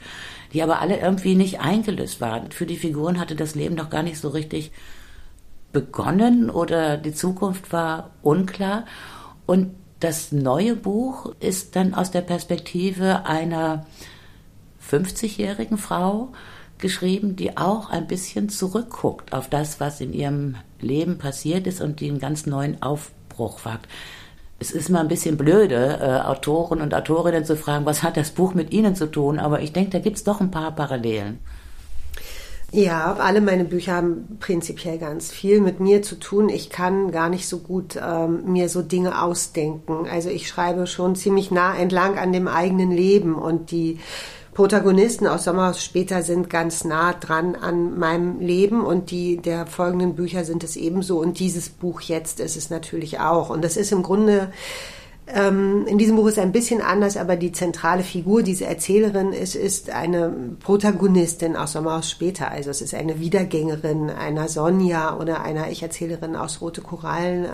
die 0.53 0.63
aber 0.63 0.81
alle 0.81 0.99
irgendwie 0.99 1.35
nicht 1.35 1.61
eingelöst 1.61 2.21
waren. 2.21 2.51
Für 2.51 2.67
die 2.67 2.77
Figuren 2.77 3.19
hatte 3.19 3.37
das 3.37 3.55
Leben 3.55 3.75
noch 3.75 3.91
gar 3.91 4.03
nicht 4.03 4.19
so 4.19 4.29
richtig 4.29 4.73
begonnen 5.73 6.51
oder 6.51 6.97
die 6.97 7.15
Zukunft 7.15 7.73
war 7.73 8.11
unklar. 8.23 8.87
Und 9.47 9.75
das 10.01 10.33
neue 10.33 10.77
Buch 10.77 11.35
ist 11.41 11.77
dann 11.77 11.95
aus 11.95 12.11
der 12.11 12.21
Perspektive 12.21 13.27
einer 13.27 13.87
50-jährigen 14.91 15.79
Frau 15.79 16.33
geschrieben, 16.79 17.37
die 17.37 17.57
auch 17.57 17.91
ein 17.91 18.07
bisschen 18.07 18.49
zurückguckt 18.49 19.33
auf 19.33 19.49
das, 19.49 19.81
was 19.81 20.01
in 20.01 20.13
ihrem 20.13 20.57
Leben 20.81 21.19
passiert 21.19 21.67
ist 21.67 21.81
und 21.81 22.01
die 22.01 22.11
einen 22.11 22.19
ganz 22.19 22.47
neuen 22.47 22.83
Aufbruch 22.83 23.65
wagt 23.65 23.89
es 24.59 24.71
ist 24.71 24.89
mal 24.89 25.01
ein 25.01 25.09
bisschen 25.09 25.37
blöde, 25.37 25.99
äh, 26.01 26.27
Autoren 26.27 26.81
und 26.81 26.95
Autorinnen 26.95 27.45
zu 27.45 27.57
fragen, 27.57 27.85
was 27.85 28.03
hat 28.03 28.17
das 28.17 28.31
Buch 28.31 28.55
mit 28.55 28.73
ihnen 28.73 28.95
zu 28.95 29.07
tun, 29.07 29.39
aber 29.39 29.61
ich 29.61 29.73
denke, 29.73 29.91
da 29.91 29.99
gibt 29.99 30.17
es 30.17 30.25
doch 30.25 30.41
ein 30.41 30.51
paar 30.51 30.73
Parallelen. 30.73 31.39
Ja, 32.73 33.15
alle 33.15 33.41
meine 33.41 33.65
Bücher 33.65 33.95
haben 33.95 34.39
prinzipiell 34.41 34.99
ganz 34.99 35.31
viel 35.31 35.61
mit 35.61 35.79
mir 35.79 36.03
zu 36.03 36.17
tun. 36.17 36.49
Ich 36.49 36.69
kann 36.69 37.13
gar 37.13 37.29
nicht 37.29 37.47
so 37.47 37.59
gut 37.59 37.97
ähm, 37.97 38.53
mir 38.53 38.69
so 38.69 38.83
Dinge 38.83 39.23
ausdenken. 39.23 40.07
Also 40.11 40.31
ich 40.31 40.49
schreibe 40.49 40.89
schon 40.89 41.15
ziemlich 41.15 41.53
nah 41.53 41.77
entlang 41.77 42.19
an 42.19 42.33
dem 42.33 42.49
eigenen 42.49 42.91
Leben 42.91 43.37
und 43.37 43.71
die 43.71 44.01
Protagonisten 44.57 45.27
aus 45.27 45.45
Sommerhaus 45.45 45.85
später 45.85 46.23
sind 46.23 46.49
ganz 46.49 46.83
nah 46.83 47.13
dran 47.13 47.57
an 47.57 47.99
meinem 47.99 48.41
Leben 48.41 48.87
und 48.87 49.11
die 49.11 49.37
der 49.37 49.67
folgenden 49.67 50.15
Bücher 50.15 50.47
sind 50.47 50.65
es 50.65 50.77
ebenso 50.77 51.21
und 51.21 51.39
dieses 51.41 51.69
Buch 51.69 52.01
jetzt 52.01 52.41
ist 52.41 52.57
es 52.57 52.71
natürlich 52.71 53.21
auch. 53.21 53.51
Und 53.51 53.63
das 53.63 53.77
ist 53.77 53.93
im 53.93 54.03
Grunde 54.03 54.51
ähm, 55.29 55.87
in 55.89 55.99
diesem 55.99 56.15
Buch 56.15 56.29
ist 56.29 56.39
ein 56.39 56.53
bisschen 56.53 56.81
anders, 56.81 57.17
aber 57.17 57.35
die 57.35 57.51
zentrale 57.51 58.05
Figur, 58.05 58.45
diese 58.45 58.67
Erzählerin, 58.67 59.33
ist, 59.33 59.57
ist 59.57 59.91
eine 59.91 60.33
Protagonistin 60.61 61.57
aus 61.57 61.73
Sommerhaus 61.73 62.09
später. 62.09 62.51
Also 62.53 62.71
es 62.71 62.81
ist 62.81 62.95
eine 62.95 63.19
Wiedergängerin 63.19 64.09
einer 64.09 64.49
Sonja 64.49 65.19
oder 65.19 65.43
einer 65.43 65.69
Ich-Erzählerin 65.71 66.37
aus 66.37 66.61
Rote 66.61 66.81
Korallen. 66.81 67.49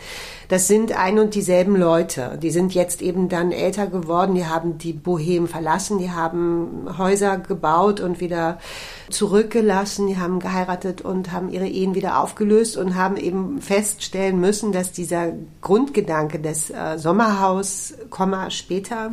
Das 0.53 0.69
sind 0.69 0.93
ein 0.93 1.19
und 1.19 1.35
dieselben 1.35 1.77
Leute. 1.77 2.39
Die 2.43 2.51
sind 2.51 2.75
jetzt 2.75 3.01
eben 3.01 3.31
dann 3.31 3.53
älter 3.53 3.87
geworden, 3.87 4.35
die 4.35 4.45
haben 4.45 4.77
die 4.77 4.93
Bohem 4.93 5.49
verlassen, 5.49 5.97
die 5.99 6.11
haben 6.11 6.95
Häuser 6.99 7.39
gebaut 7.39 8.01
und 8.01 8.21
wieder 8.21 8.59
zurückgelassen, 9.09 10.09
die 10.09 10.19
haben 10.19 10.41
geheiratet 10.41 11.01
und 11.01 11.33
haben 11.33 11.49
ihre 11.49 11.67
Ehen 11.67 11.95
wieder 11.95 12.21
aufgelöst 12.21 12.77
und 12.77 12.97
haben 12.97 13.17
eben 13.17 13.63
feststellen 13.63 14.41
müssen, 14.41 14.73
dass 14.73 14.93
dieser 14.93 15.33
Grundgedanke 15.63 16.39
des 16.39 16.69
äh, 16.69 16.99
Sommerhaus, 16.99 17.95
Komma 18.11 18.51
später, 18.51 19.13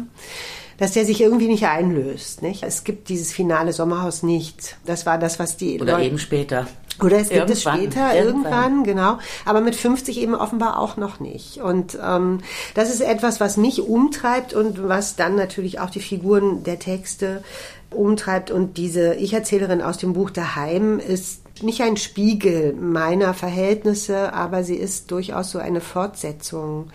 dass 0.78 0.92
der 0.92 1.06
sich 1.06 1.22
irgendwie 1.22 1.48
nicht 1.48 1.68
einlöst. 1.68 2.42
Nicht? 2.42 2.64
Es 2.64 2.84
gibt 2.84 3.08
dieses 3.08 3.32
finale 3.32 3.72
Sommerhaus 3.72 4.24
nicht. 4.24 4.76
Das 4.86 5.06
war 5.06 5.18
das, 5.18 5.40
was 5.40 5.56
die 5.56 5.80
oder 5.80 5.94
Leute, 5.94 6.04
eben 6.04 6.20
später. 6.20 6.68
Oder 7.04 7.18
es 7.18 7.30
gibt 7.30 7.50
es 7.50 7.62
später, 7.62 8.16
irgendwann. 8.16 8.84
irgendwann. 8.84 8.84
genau. 8.84 9.18
Aber 9.46 9.62
mit 9.62 9.76
50 9.76 10.20
eben 10.20 10.36
offenbar 10.36 10.80
auch 10.80 10.98
noch 10.98 11.20
nicht. 11.20 11.58
Und 11.58 11.98
ähm, 12.04 12.40
das 12.76 12.94
ist 12.94 13.02
etwas, 13.02 13.40
was 13.40 13.58
mich 13.58 13.82
umtreibt 13.82 14.54
und 14.54 14.88
was 14.88 15.16
dann 15.16 15.36
natürlich 15.36 15.80
auch 15.80 15.90
die 15.90 16.02
Figuren 16.02 16.64
der 16.64 16.80
Texte 16.80 17.44
umtreibt. 17.92 18.52
Und 18.52 18.78
diese 18.78 19.16
Ich-Erzählerin 19.16 19.82
aus 19.82 19.98
dem 19.98 20.14
Buch 20.14 20.30
Daheim 20.30 21.00
ist 21.00 21.42
nicht 21.64 21.82
ein 21.82 21.98
Spiegel 21.98 22.74
meiner 22.74 23.34
Verhältnisse, 23.34 24.34
aber 24.34 24.64
sie 24.64 24.76
ist 24.76 25.12
durchaus 25.12 25.52
so 25.52 25.60
eine 25.60 25.82
Fortsetzung 25.82 26.90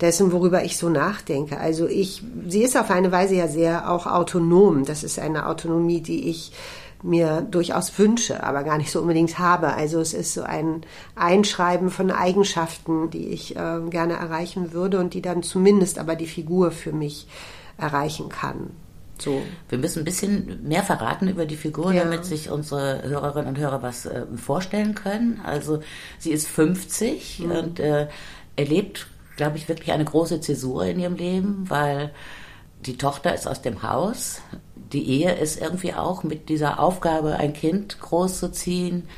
dessen, 0.00 0.32
worüber 0.32 0.64
ich 0.64 0.76
so 0.76 0.88
nachdenke. 0.88 1.58
Also 1.58 1.86
ich, 1.86 2.22
sie 2.46 2.62
ist 2.62 2.76
auf 2.76 2.90
eine 2.90 3.12
Weise 3.12 3.34
ja 3.34 3.48
sehr 3.48 3.90
auch 3.90 4.06
autonom. 4.06 4.84
Das 4.84 5.04
ist 5.04 5.18
eine 5.18 5.46
Autonomie, 5.46 6.00
die 6.00 6.28
ich 6.28 6.52
mir 7.02 7.42
durchaus 7.42 7.98
wünsche, 7.98 8.42
aber 8.42 8.62
gar 8.62 8.78
nicht 8.78 8.90
so 8.90 9.00
unbedingt 9.00 9.38
habe. 9.38 9.74
Also 9.74 10.00
es 10.00 10.12
ist 10.12 10.34
so 10.34 10.42
ein 10.42 10.82
Einschreiben 11.16 11.90
von 11.90 12.10
Eigenschaften, 12.10 13.10
die 13.10 13.28
ich 13.28 13.56
äh, 13.56 13.80
gerne 13.88 14.14
erreichen 14.14 14.72
würde 14.72 14.98
und 14.98 15.14
die 15.14 15.22
dann 15.22 15.42
zumindest 15.42 15.98
aber 15.98 16.16
die 16.16 16.26
Figur 16.26 16.70
für 16.70 16.92
mich 16.92 17.26
erreichen 17.78 18.28
kann. 18.28 18.70
So. 19.18 19.42
Wir 19.68 19.78
müssen 19.78 20.00
ein 20.00 20.04
bisschen 20.04 20.66
mehr 20.66 20.82
verraten 20.82 21.28
über 21.28 21.46
die 21.46 21.56
Figur, 21.56 21.92
ja. 21.92 22.04
damit 22.04 22.24
sich 22.24 22.50
unsere 22.50 23.02
Hörerinnen 23.02 23.48
und 23.48 23.58
Hörer 23.58 23.82
was 23.82 24.06
äh, 24.06 24.24
vorstellen 24.36 24.94
können. 24.94 25.40
Also 25.44 25.80
sie 26.18 26.30
ist 26.30 26.48
50 26.48 27.40
mhm. 27.40 27.50
und 27.50 27.80
äh, 27.80 28.08
erlebt, 28.56 29.08
glaube 29.36 29.58
ich, 29.58 29.68
wirklich 29.68 29.92
eine 29.92 30.04
große 30.04 30.40
Zäsur 30.40 30.86
in 30.86 31.00
ihrem 31.00 31.16
Leben, 31.16 31.64
weil 31.68 32.12
die 32.86 32.96
Tochter 32.96 33.34
ist 33.34 33.46
aus 33.46 33.60
dem 33.60 33.82
Haus, 33.82 34.40
die 34.92 35.08
Ehe 35.08 35.34
ist 35.34 35.60
irgendwie 35.60 35.94
auch 35.94 36.22
mit 36.22 36.48
dieser 36.48 36.80
Aufgabe, 36.80 37.36
ein 37.36 37.52
Kind 37.52 38.00
großzuziehen, 38.00 39.08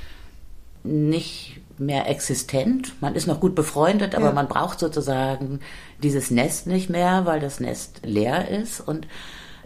nicht 0.84 1.60
mehr 1.78 2.08
existent. 2.08 2.94
Man 3.00 3.14
ist 3.14 3.26
noch 3.26 3.40
gut 3.40 3.54
befreundet, 3.54 4.14
aber 4.14 4.26
ja. 4.26 4.32
man 4.32 4.48
braucht 4.48 4.78
sozusagen 4.78 5.60
dieses 6.02 6.30
Nest 6.30 6.66
nicht 6.66 6.90
mehr, 6.90 7.24
weil 7.26 7.40
das 7.40 7.60
Nest 7.60 8.00
leer 8.04 8.48
ist. 8.48 8.80
Und 8.80 9.06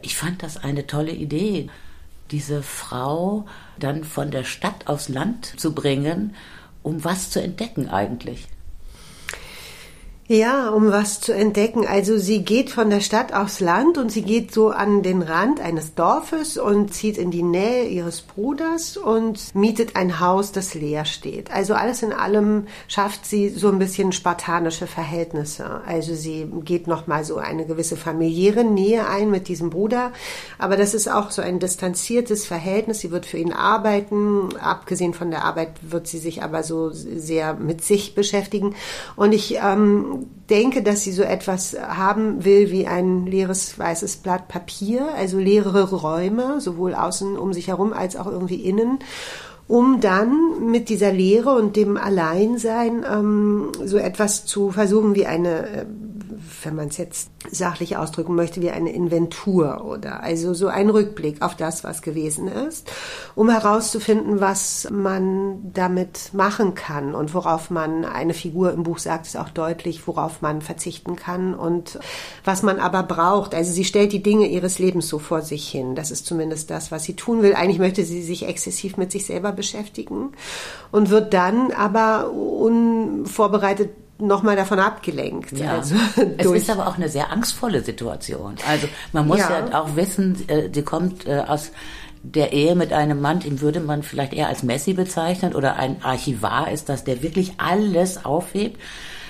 ich 0.02 0.16
fand 0.16 0.42
das 0.42 0.56
eine 0.56 0.86
tolle 0.86 1.12
Idee, 1.12 1.68
diese 2.30 2.62
Frau 2.62 3.46
dann 3.78 4.04
von 4.04 4.30
der 4.30 4.44
Stadt 4.44 4.86
aufs 4.88 5.08
Land 5.08 5.58
zu 5.58 5.74
bringen, 5.74 6.34
um 6.82 7.04
was 7.04 7.30
zu 7.30 7.42
entdecken 7.42 7.88
eigentlich. 7.88 8.48
Ja, 10.28 10.70
um 10.70 10.90
was 10.90 11.20
zu 11.20 11.32
entdecken. 11.32 11.86
Also 11.86 12.18
sie 12.18 12.42
geht 12.42 12.70
von 12.70 12.90
der 12.90 13.00
Stadt 13.00 13.32
aufs 13.32 13.60
Land 13.60 13.96
und 13.96 14.10
sie 14.10 14.22
geht 14.22 14.52
so 14.52 14.70
an 14.70 15.04
den 15.04 15.22
Rand 15.22 15.60
eines 15.60 15.94
Dorfes 15.94 16.58
und 16.58 16.92
zieht 16.92 17.16
in 17.16 17.30
die 17.30 17.44
Nähe 17.44 17.84
ihres 17.84 18.22
Bruders 18.22 18.96
und 18.96 19.54
mietet 19.54 19.94
ein 19.94 20.18
Haus, 20.18 20.50
das 20.50 20.74
leer 20.74 21.04
steht. 21.04 21.52
Also 21.52 21.74
alles 21.74 22.02
in 22.02 22.12
allem 22.12 22.66
schafft 22.88 23.24
sie 23.24 23.50
so 23.50 23.68
ein 23.68 23.78
bisschen 23.78 24.10
spartanische 24.10 24.88
Verhältnisse. 24.88 25.82
Also 25.86 26.16
sie 26.16 26.48
geht 26.64 26.88
noch 26.88 27.06
mal 27.06 27.24
so 27.24 27.36
eine 27.36 27.64
gewisse 27.64 27.96
familiäre 27.96 28.64
Nähe 28.64 29.06
ein 29.06 29.30
mit 29.30 29.46
diesem 29.46 29.70
Bruder, 29.70 30.10
aber 30.58 30.76
das 30.76 30.92
ist 30.92 31.06
auch 31.06 31.30
so 31.30 31.40
ein 31.40 31.60
distanziertes 31.60 32.46
Verhältnis. 32.46 32.98
Sie 32.98 33.12
wird 33.12 33.26
für 33.26 33.38
ihn 33.38 33.52
arbeiten. 33.52 34.56
Abgesehen 34.56 35.14
von 35.14 35.30
der 35.30 35.44
Arbeit 35.44 35.70
wird 35.82 36.08
sie 36.08 36.18
sich 36.18 36.42
aber 36.42 36.64
so 36.64 36.90
sehr 36.90 37.54
mit 37.54 37.84
sich 37.84 38.16
beschäftigen. 38.16 38.74
Und 39.14 39.32
ich 39.32 39.58
ähm, 39.62 40.15
denke, 40.50 40.82
dass 40.82 41.02
sie 41.02 41.12
so 41.12 41.22
etwas 41.22 41.76
haben 41.78 42.44
will 42.44 42.70
wie 42.70 42.86
ein 42.86 43.26
leeres 43.26 43.78
weißes 43.78 44.18
Blatt 44.18 44.48
Papier, 44.48 45.08
also 45.14 45.38
leere 45.38 45.90
Räume, 45.90 46.60
sowohl 46.60 46.94
außen 46.94 47.36
um 47.36 47.52
sich 47.52 47.68
herum 47.68 47.92
als 47.92 48.16
auch 48.16 48.26
irgendwie 48.26 48.62
innen 48.62 48.98
um 49.68 50.00
dann 50.00 50.70
mit 50.70 50.88
dieser 50.88 51.12
Leere 51.12 51.50
und 51.50 51.76
dem 51.76 51.96
Alleinsein 51.96 53.04
ähm, 53.10 53.72
so 53.84 53.96
etwas 53.96 54.46
zu 54.46 54.70
versuchen 54.70 55.14
wie 55.14 55.26
eine, 55.26 55.66
äh, 55.66 55.86
wenn 56.66 56.74
man 56.74 56.88
es 56.88 56.96
jetzt 56.96 57.30
sachlich 57.50 57.96
ausdrücken 57.96 58.34
möchte, 58.34 58.60
wie 58.60 58.70
eine 58.70 58.92
Inventur 58.92 59.84
oder 59.84 60.22
also 60.22 60.52
so 60.52 60.66
ein 60.66 60.90
Rückblick 60.90 61.40
auf 61.40 61.54
das, 61.54 61.84
was 61.84 62.02
gewesen 62.02 62.48
ist, 62.48 62.90
um 63.34 63.48
herauszufinden, 63.48 64.40
was 64.40 64.88
man 64.90 65.72
damit 65.72 66.34
machen 66.34 66.74
kann 66.74 67.14
und 67.14 67.32
worauf 67.32 67.70
man, 67.70 68.04
eine 68.04 68.34
Figur 68.34 68.72
im 68.72 68.82
Buch 68.82 68.98
sagt 68.98 69.26
es 69.26 69.36
auch 69.36 69.48
deutlich, 69.48 70.06
worauf 70.06 70.42
man 70.42 70.60
verzichten 70.60 71.16
kann 71.16 71.54
und 71.54 71.98
was 72.44 72.62
man 72.62 72.80
aber 72.80 73.04
braucht. 73.04 73.54
Also 73.54 73.72
sie 73.72 73.84
stellt 73.84 74.12
die 74.12 74.22
Dinge 74.22 74.48
ihres 74.48 74.78
Lebens 74.78 75.08
so 75.08 75.18
vor 75.18 75.42
sich 75.42 75.68
hin. 75.68 75.94
Das 75.94 76.10
ist 76.10 76.26
zumindest 76.26 76.70
das, 76.70 76.90
was 76.90 77.04
sie 77.04 77.14
tun 77.14 77.42
will. 77.42 77.54
Eigentlich 77.54 77.78
möchte 77.78 78.04
sie 78.04 78.22
sich 78.22 78.46
exzessiv 78.46 78.96
mit 78.96 79.12
sich 79.12 79.24
selber 79.24 79.52
beschäftigen 79.52 80.32
und 80.90 81.10
wird 81.10 81.32
dann 81.32 81.70
aber 81.70 82.30
unvorbereitet 82.32 83.90
nochmal 84.18 84.56
davon 84.56 84.78
abgelenkt. 84.78 85.52
Ja. 85.52 85.72
Also 85.72 85.94
es 86.38 86.46
ist 86.46 86.70
aber 86.70 86.88
auch 86.88 86.96
eine 86.96 87.08
sehr 87.08 87.30
angstvolle 87.30 87.82
Situation. 87.82 88.56
Also 88.68 88.88
man 89.12 89.26
muss 89.26 89.38
ja, 89.38 89.66
ja 89.66 89.80
auch 89.80 89.96
wissen, 89.96 90.48
äh, 90.48 90.70
sie 90.72 90.82
kommt 90.82 91.26
äh, 91.26 91.44
aus 91.46 91.72
der 92.22 92.52
Ehe 92.52 92.74
mit 92.74 92.92
einem 92.92 93.20
Mann, 93.20 93.40
den 93.40 93.60
würde 93.60 93.80
man 93.80 94.02
vielleicht 94.02 94.32
eher 94.32 94.48
als 94.48 94.62
Messi 94.62 94.94
bezeichnen 94.94 95.54
oder 95.54 95.76
ein 95.76 96.02
Archivar 96.02 96.70
ist 96.70 96.88
das, 96.88 97.04
der 97.04 97.22
wirklich 97.22 97.54
alles 97.58 98.24
aufhebt. 98.24 98.80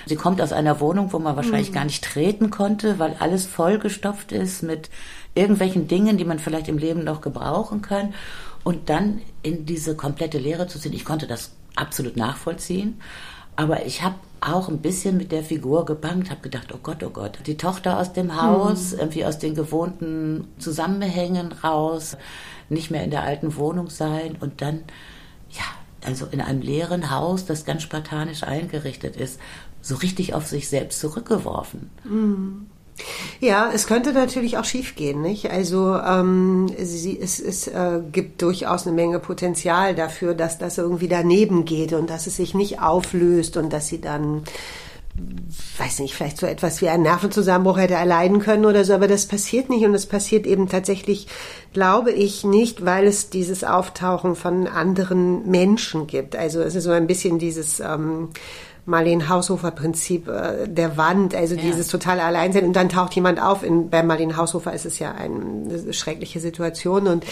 Sie 0.07 0.15
kommt 0.15 0.41
aus 0.41 0.53
einer 0.53 0.79
Wohnung, 0.79 1.11
wo 1.11 1.19
man 1.19 1.35
wahrscheinlich 1.35 1.71
mhm. 1.71 1.75
gar 1.75 1.85
nicht 1.85 2.03
treten 2.03 2.49
konnte, 2.49 2.97
weil 2.97 3.15
alles 3.19 3.45
vollgestopft 3.45 4.31
ist 4.31 4.63
mit 4.63 4.89
irgendwelchen 5.35 5.87
Dingen, 5.87 6.17
die 6.17 6.25
man 6.25 6.39
vielleicht 6.39 6.69
im 6.69 6.77
Leben 6.77 7.03
noch 7.03 7.21
gebrauchen 7.21 7.81
kann. 7.81 8.13
Und 8.63 8.89
dann 8.89 9.21
in 9.43 9.65
diese 9.65 9.95
komplette 9.95 10.39
Lehre 10.39 10.67
zu 10.67 10.79
ziehen, 10.79 10.93
ich 10.93 11.05
konnte 11.05 11.27
das 11.27 11.51
absolut 11.75 12.17
nachvollziehen. 12.17 12.99
Aber 13.55 13.85
ich 13.85 14.01
habe 14.01 14.15
auch 14.41 14.69
ein 14.69 14.79
bisschen 14.79 15.17
mit 15.17 15.31
der 15.31 15.43
Figur 15.43 15.85
gebankt, 15.85 16.29
habe 16.29 16.41
gedacht, 16.41 16.73
oh 16.73 16.79
Gott, 16.81 17.03
oh 17.03 17.09
Gott, 17.09 17.39
die 17.45 17.57
Tochter 17.57 17.99
aus 17.99 18.13
dem 18.13 18.41
Haus, 18.41 18.91
hm. 18.91 18.99
irgendwie 18.99 19.25
aus 19.25 19.39
den 19.39 19.55
gewohnten 19.55 20.47
Zusammenhängen 20.59 21.51
raus, 21.51 22.17
nicht 22.69 22.91
mehr 22.91 23.03
in 23.03 23.11
der 23.11 23.23
alten 23.23 23.55
Wohnung 23.55 23.89
sein 23.89 24.35
und 24.39 24.61
dann, 24.61 24.83
ja, 25.49 25.63
also 26.05 26.27
in 26.27 26.41
einem 26.41 26.61
leeren 26.61 27.11
Haus, 27.11 27.45
das 27.45 27.65
ganz 27.65 27.83
spartanisch 27.83 28.43
eingerichtet 28.43 29.15
ist, 29.15 29.39
so 29.81 29.95
richtig 29.95 30.33
auf 30.33 30.47
sich 30.47 30.69
selbst 30.69 30.99
zurückgeworfen. 30.99 31.89
Hm. 32.03 32.67
Ja, 33.39 33.69
es 33.73 33.87
könnte 33.87 34.11
natürlich 34.11 34.57
auch 34.57 34.65
schiefgehen, 34.65 35.21
nicht? 35.21 35.51
Also 35.51 35.95
ähm, 35.95 36.67
sie, 36.79 37.19
es, 37.19 37.39
es 37.39 37.67
äh, 37.67 38.01
gibt 38.11 38.41
durchaus 38.41 38.87
eine 38.87 38.95
Menge 38.95 39.19
Potenzial 39.19 39.93
dafür, 39.93 40.33
dass 40.33 40.57
das 40.57 40.77
irgendwie 40.77 41.07
daneben 41.07 41.65
geht 41.65 41.93
und 41.93 42.09
dass 42.09 42.27
es 42.27 42.37
sich 42.37 42.53
nicht 42.53 42.81
auflöst 42.81 43.57
und 43.57 43.71
dass 43.71 43.87
sie 43.87 44.01
dann 44.01 44.43
weiß 45.77 45.99
nicht, 45.99 46.13
vielleicht 46.13 46.37
so 46.37 46.45
etwas 46.45 46.81
wie 46.81 46.89
einen 46.89 47.03
Nervenzusammenbruch 47.03 47.77
hätte 47.77 47.95
erleiden 47.95 48.39
können 48.39 48.65
oder 48.65 48.83
so, 48.83 48.93
aber 48.93 49.07
das 49.07 49.25
passiert 49.25 49.69
nicht 49.69 49.85
und 49.85 49.95
es 49.95 50.05
passiert 50.05 50.45
eben 50.45 50.69
tatsächlich, 50.69 51.27
glaube 51.73 52.11
ich, 52.11 52.43
nicht, 52.43 52.85
weil 52.85 53.07
es 53.07 53.29
dieses 53.29 53.63
Auftauchen 53.63 54.35
von 54.35 54.67
anderen 54.67 55.49
Menschen 55.49 56.07
gibt. 56.07 56.35
Also 56.35 56.61
es 56.61 56.75
ist 56.75 56.83
so 56.83 56.91
ein 56.91 57.07
bisschen 57.07 57.39
dieses 57.39 57.79
ähm, 57.79 58.29
Marlene 58.87 59.27
Haushofer 59.27 59.71
Prinzip 59.71 60.29
äh, 60.29 60.65
der 60.65 60.95
Wand, 60.95 61.35
also 61.35 61.55
ja. 61.55 61.61
dieses 61.61 61.89
totale 61.89 62.23
Alleinsein 62.23 62.63
und 62.65 62.73
dann 62.73 62.87
taucht 62.87 63.13
jemand 63.13 63.41
auf. 63.41 63.61
In, 63.61 63.89
bei 63.89 64.01
Marlene 64.01 64.37
Haushofer 64.37 64.71
ist 64.73 64.85
es 64.85 64.97
ja 64.97 65.11
eine 65.11 65.93
schreckliche 65.93 66.39
Situation 66.39 67.07
und 67.07 67.25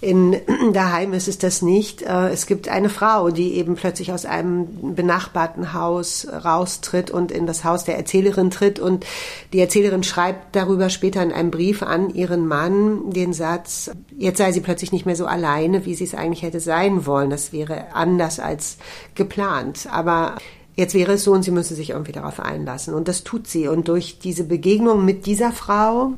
in 0.00 0.34
daheim 0.72 1.12
ist 1.12 1.28
es 1.28 1.36
das 1.36 1.60
nicht. 1.60 2.00
Äh, 2.00 2.30
es 2.30 2.46
gibt 2.46 2.68
eine 2.68 2.88
Frau, 2.88 3.28
die 3.28 3.54
eben 3.54 3.74
plötzlich 3.74 4.12
aus 4.12 4.24
einem 4.24 4.94
benachbarten 4.94 5.74
Haus 5.74 6.26
raustritt 6.26 7.10
und 7.10 7.30
in 7.30 7.46
das 7.46 7.64
Haus 7.64 7.84
der 7.84 7.98
Erzählerin 7.98 8.50
tritt 8.50 8.78
und 8.80 9.04
die 9.52 9.60
Erzählerin 9.60 10.04
schreibt 10.04 10.56
darüber 10.56 10.88
später 10.88 11.22
in 11.22 11.32
einem 11.32 11.50
Brief 11.50 11.82
an 11.82 12.14
ihren 12.14 12.46
Mann 12.46 13.10
den 13.10 13.34
Satz, 13.34 13.90
jetzt 14.16 14.38
sei 14.38 14.52
sie 14.52 14.60
plötzlich 14.60 14.90
nicht 14.90 15.04
mehr 15.04 15.16
so 15.16 15.26
alleine, 15.26 15.84
wie 15.84 15.94
sie 15.94 16.04
es 16.04 16.14
eigentlich 16.14 16.42
hätte 16.42 16.60
sein 16.60 17.04
wollen. 17.04 17.28
Das 17.28 17.52
wäre 17.52 17.94
anders 17.94 18.40
als 18.40 18.78
geplant. 19.14 19.86
Aber 19.92 20.36
jetzt 20.76 20.94
wäre 20.94 21.12
es 21.12 21.24
so 21.24 21.32
und 21.32 21.42
sie 21.42 21.50
müsse 21.50 21.74
sich 21.74 21.90
irgendwie 21.90 22.12
darauf 22.12 22.40
einlassen. 22.40 22.94
Und 22.94 23.08
das 23.08 23.24
tut 23.24 23.46
sie. 23.46 23.68
Und 23.68 23.88
durch 23.88 24.18
diese 24.18 24.44
Begegnung 24.44 25.04
mit 25.04 25.26
dieser 25.26 25.52
Frau, 25.52 26.14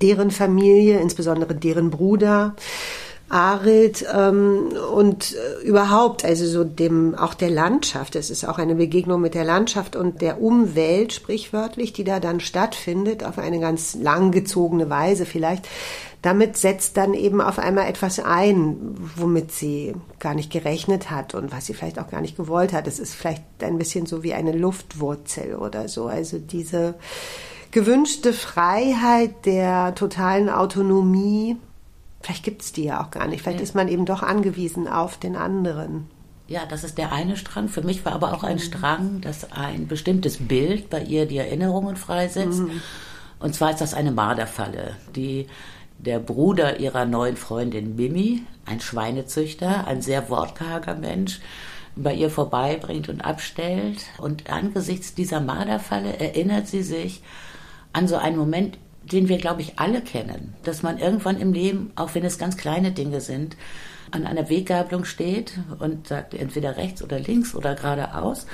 deren 0.00 0.30
Familie, 0.30 1.00
insbesondere 1.00 1.54
deren 1.54 1.90
Bruder, 1.90 2.54
Arid 3.28 4.06
ähm, 4.14 4.68
und 4.94 5.34
äh, 5.34 5.66
überhaupt, 5.66 6.24
also 6.24 6.46
so 6.46 6.64
dem 6.64 7.14
auch 7.14 7.34
der 7.34 7.50
Landschaft. 7.50 8.14
Es 8.16 8.30
ist 8.30 8.48
auch 8.48 8.58
eine 8.58 8.76
Begegnung 8.76 9.20
mit 9.20 9.34
der 9.34 9.44
Landschaft 9.44 9.96
und 9.96 10.20
der 10.22 10.40
Umwelt, 10.40 11.12
sprichwörtlich, 11.12 11.92
die 11.92 12.04
da 12.04 12.20
dann 12.20 12.40
stattfindet, 12.40 13.24
auf 13.24 13.38
eine 13.38 13.58
ganz 13.58 13.94
langgezogene 13.94 14.88
Weise 14.90 15.26
vielleicht 15.26 15.66
damit 16.26 16.56
setzt 16.56 16.96
dann 16.96 17.14
eben 17.14 17.40
auf 17.40 17.60
einmal 17.60 17.88
etwas 17.88 18.18
ein, 18.18 18.96
womit 19.14 19.52
sie 19.52 19.94
gar 20.18 20.34
nicht 20.34 20.50
gerechnet 20.50 21.08
hat 21.08 21.36
und 21.36 21.52
was 21.52 21.66
sie 21.66 21.74
vielleicht 21.74 22.00
auch 22.00 22.10
gar 22.10 22.20
nicht 22.20 22.36
gewollt 22.36 22.72
hat. 22.72 22.88
Es 22.88 22.98
ist 22.98 23.14
vielleicht 23.14 23.44
ein 23.60 23.78
bisschen 23.78 24.06
so 24.06 24.24
wie 24.24 24.34
eine 24.34 24.50
Luftwurzel 24.50 25.54
oder 25.54 25.86
so. 25.86 26.06
Also 26.06 26.38
diese 26.38 26.94
gewünschte 27.70 28.32
Freiheit 28.32 29.46
der 29.46 29.94
totalen 29.94 30.48
Autonomie, 30.48 31.58
vielleicht 32.26 32.44
gibt 32.44 32.62
es 32.62 32.72
die 32.72 32.84
ja 32.84 33.02
auch 33.02 33.10
gar 33.10 33.28
nicht. 33.28 33.42
Vielleicht 33.42 33.60
ja. 33.60 33.64
ist 33.64 33.74
man 33.74 33.88
eben 33.88 34.04
doch 34.04 34.22
angewiesen 34.22 34.88
auf 34.88 35.16
den 35.16 35.36
anderen. 35.36 36.08
Ja, 36.48 36.66
das 36.66 36.84
ist 36.84 36.98
der 36.98 37.12
eine 37.12 37.36
Strang. 37.36 37.68
Für 37.68 37.82
mich 37.82 38.04
war 38.04 38.12
aber 38.12 38.34
auch 38.34 38.42
ein 38.42 38.58
Strang, 38.58 39.20
dass 39.20 39.52
ein 39.52 39.86
bestimmtes 39.86 40.38
Bild 40.38 40.90
bei 40.90 41.02
ihr 41.02 41.26
die 41.26 41.38
Erinnerungen 41.38 41.96
freisetzt. 41.96 42.60
Mhm. 42.60 42.80
Und 43.38 43.54
zwar 43.54 43.70
ist 43.70 43.80
das 43.80 43.94
eine 43.94 44.12
Marderfalle, 44.12 44.96
die 45.14 45.46
der 45.98 46.18
Bruder 46.18 46.80
ihrer 46.80 47.04
neuen 47.04 47.36
Freundin 47.36 47.96
Mimi, 47.96 48.42
ein 48.64 48.80
Schweinezüchter, 48.80 49.86
ein 49.86 50.02
sehr 50.02 50.28
wortkarger 50.28 50.94
Mensch, 50.94 51.40
bei 51.94 52.12
ihr 52.12 52.30
vorbeibringt 52.30 53.08
und 53.08 53.24
abstellt. 53.24 54.04
Und 54.18 54.50
angesichts 54.50 55.14
dieser 55.14 55.40
Marderfalle 55.40 56.18
erinnert 56.18 56.66
sie 56.66 56.82
sich 56.82 57.22
an 57.92 58.08
so 58.08 58.16
einen 58.16 58.36
Moment, 58.36 58.78
den 59.12 59.28
wir, 59.28 59.38
glaube 59.38 59.62
ich, 59.62 59.78
alle 59.78 60.00
kennen, 60.00 60.54
dass 60.64 60.82
man 60.82 60.98
irgendwann 60.98 61.38
im 61.38 61.52
Leben, 61.52 61.92
auch 61.96 62.14
wenn 62.14 62.24
es 62.24 62.38
ganz 62.38 62.56
kleine 62.56 62.92
Dinge 62.92 63.20
sind, 63.20 63.56
an 64.10 64.26
einer 64.26 64.48
Weggabelung 64.48 65.04
steht 65.04 65.58
und 65.78 66.08
sagt 66.08 66.34
entweder 66.34 66.76
rechts 66.76 67.02
oder 67.02 67.18
links 67.18 67.54
oder 67.54 67.74
geradeaus. 67.74 68.46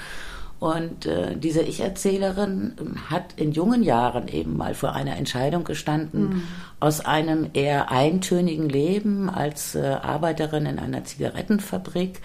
Und 0.59 1.07
äh, 1.07 1.37
diese 1.37 1.63
Ich-Erzählerin 1.63 2.97
hat 3.11 3.35
in 3.35 3.51
jungen 3.51 3.83
Jahren 3.83 4.29
eben 4.29 4.57
mal 4.57 4.75
vor 4.75 4.93
einer 4.93 5.17
Entscheidung 5.17 5.65
gestanden, 5.65 6.29
mhm. 6.29 6.43
aus 6.79 7.01
einem 7.01 7.51
eher 7.53 7.91
eintönigen 7.91 8.69
Leben 8.69 9.29
als 9.29 9.75
äh, 9.75 9.81
Arbeiterin 9.81 10.67
in 10.67 10.79
einer 10.79 11.03
Zigarettenfabrik 11.03 12.21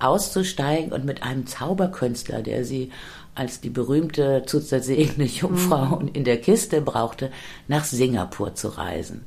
auszusteigen 0.00 0.92
und 0.92 1.04
mit 1.06 1.22
einem 1.22 1.46
Zauberkünstler, 1.46 2.42
der 2.42 2.64
sie 2.64 2.92
als 3.38 3.60
die 3.60 3.70
berühmte 3.70 4.42
zu 4.46 4.60
zersägende 4.60 5.24
Jungfrau 5.26 6.00
mhm. 6.00 6.08
in 6.12 6.24
der 6.24 6.40
Kiste 6.40 6.80
brauchte, 6.80 7.30
nach 7.68 7.84
Singapur 7.84 8.54
zu 8.54 8.68
reisen. 8.68 9.24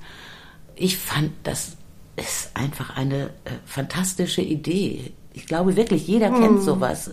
Ich 0.75 0.97
fand, 0.97 1.31
das 1.43 1.77
ist 2.15 2.51
einfach 2.55 2.95
eine 2.97 3.25
äh, 3.45 3.51
fantastische 3.65 4.41
Idee. 4.41 5.13
Ich 5.33 5.45
glaube 5.45 5.75
wirklich, 5.75 6.07
jeder 6.07 6.29
mhm. 6.31 6.41
kennt 6.41 6.61
sowas. 6.61 7.11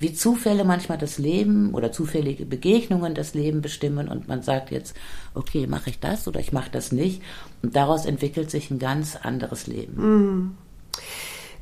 Wie 0.00 0.12
Zufälle 0.12 0.64
manchmal 0.64 0.98
das 0.98 1.18
Leben 1.18 1.72
oder 1.72 1.92
zufällige 1.92 2.44
Begegnungen 2.44 3.14
das 3.14 3.32
Leben 3.32 3.62
bestimmen 3.62 4.08
und 4.08 4.28
man 4.28 4.42
sagt 4.42 4.70
jetzt, 4.70 4.94
okay, 5.34 5.66
mache 5.66 5.90
ich 5.90 6.00
das 6.00 6.28
oder 6.28 6.40
ich 6.40 6.52
mache 6.52 6.70
das 6.70 6.92
nicht. 6.92 7.22
Und 7.62 7.74
daraus 7.76 8.04
entwickelt 8.04 8.50
sich 8.50 8.70
ein 8.70 8.78
ganz 8.78 9.16
anderes 9.16 9.66
Leben. 9.66 9.94
Mhm. 9.96 10.50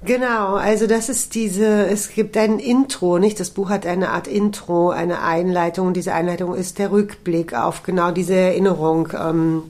Genau, 0.04 0.54
also 0.54 0.88
das 0.88 1.08
ist 1.08 1.36
diese, 1.36 1.86
es 1.86 2.10
gibt 2.10 2.36
ein 2.36 2.58
Intro, 2.58 3.18
nicht? 3.18 3.38
Das 3.38 3.50
Buch 3.50 3.70
hat 3.70 3.86
eine 3.86 4.10
Art 4.10 4.26
Intro, 4.26 4.90
eine 4.90 5.22
Einleitung. 5.22 5.88
Und 5.88 5.96
diese 5.96 6.12
Einleitung 6.12 6.54
ist 6.54 6.78
der 6.78 6.90
Rückblick 6.90 7.54
auf 7.54 7.84
genau 7.84 8.10
diese 8.10 8.34
Erinnerung. 8.34 9.08
Ähm, 9.16 9.62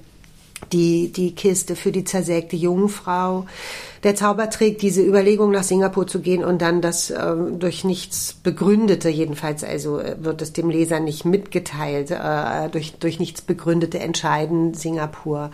die, 0.73 1.13
die 1.13 1.35
Kiste 1.35 1.77
für 1.77 1.93
die 1.93 2.05
zersägte 2.05 2.57
Jungfrau. 2.57 3.47
Der 4.05 4.15
Zauber 4.17 4.51
trägt 4.51 4.83
diese 4.83 5.03
Überlegung, 5.03 5.53
nach 5.53 5.63
Singapur 5.63 6.07
zu 6.07 6.21
gehen 6.21 6.45
und 6.45 6.61
dann 6.61 6.81
das 6.81 7.11
äh, 7.11 7.35
durch 7.59 7.85
nichts 7.85 8.35
begründete, 8.35 9.09
jedenfalls, 9.09 9.63
also 9.63 9.99
äh, 9.99 10.17
wird 10.21 10.43
es 10.43 10.53
dem 10.53 10.71
Leser 10.71 10.99
nicht 10.99 11.25
mitgeteilt, 11.25 12.11
äh, 12.11 12.69
durch, 12.71 12.95
durch 12.99 13.21
nichts 13.21 13.43
begründete 13.43 14.01
Entscheiden, 14.01 14.75
Singapur 14.75 15.51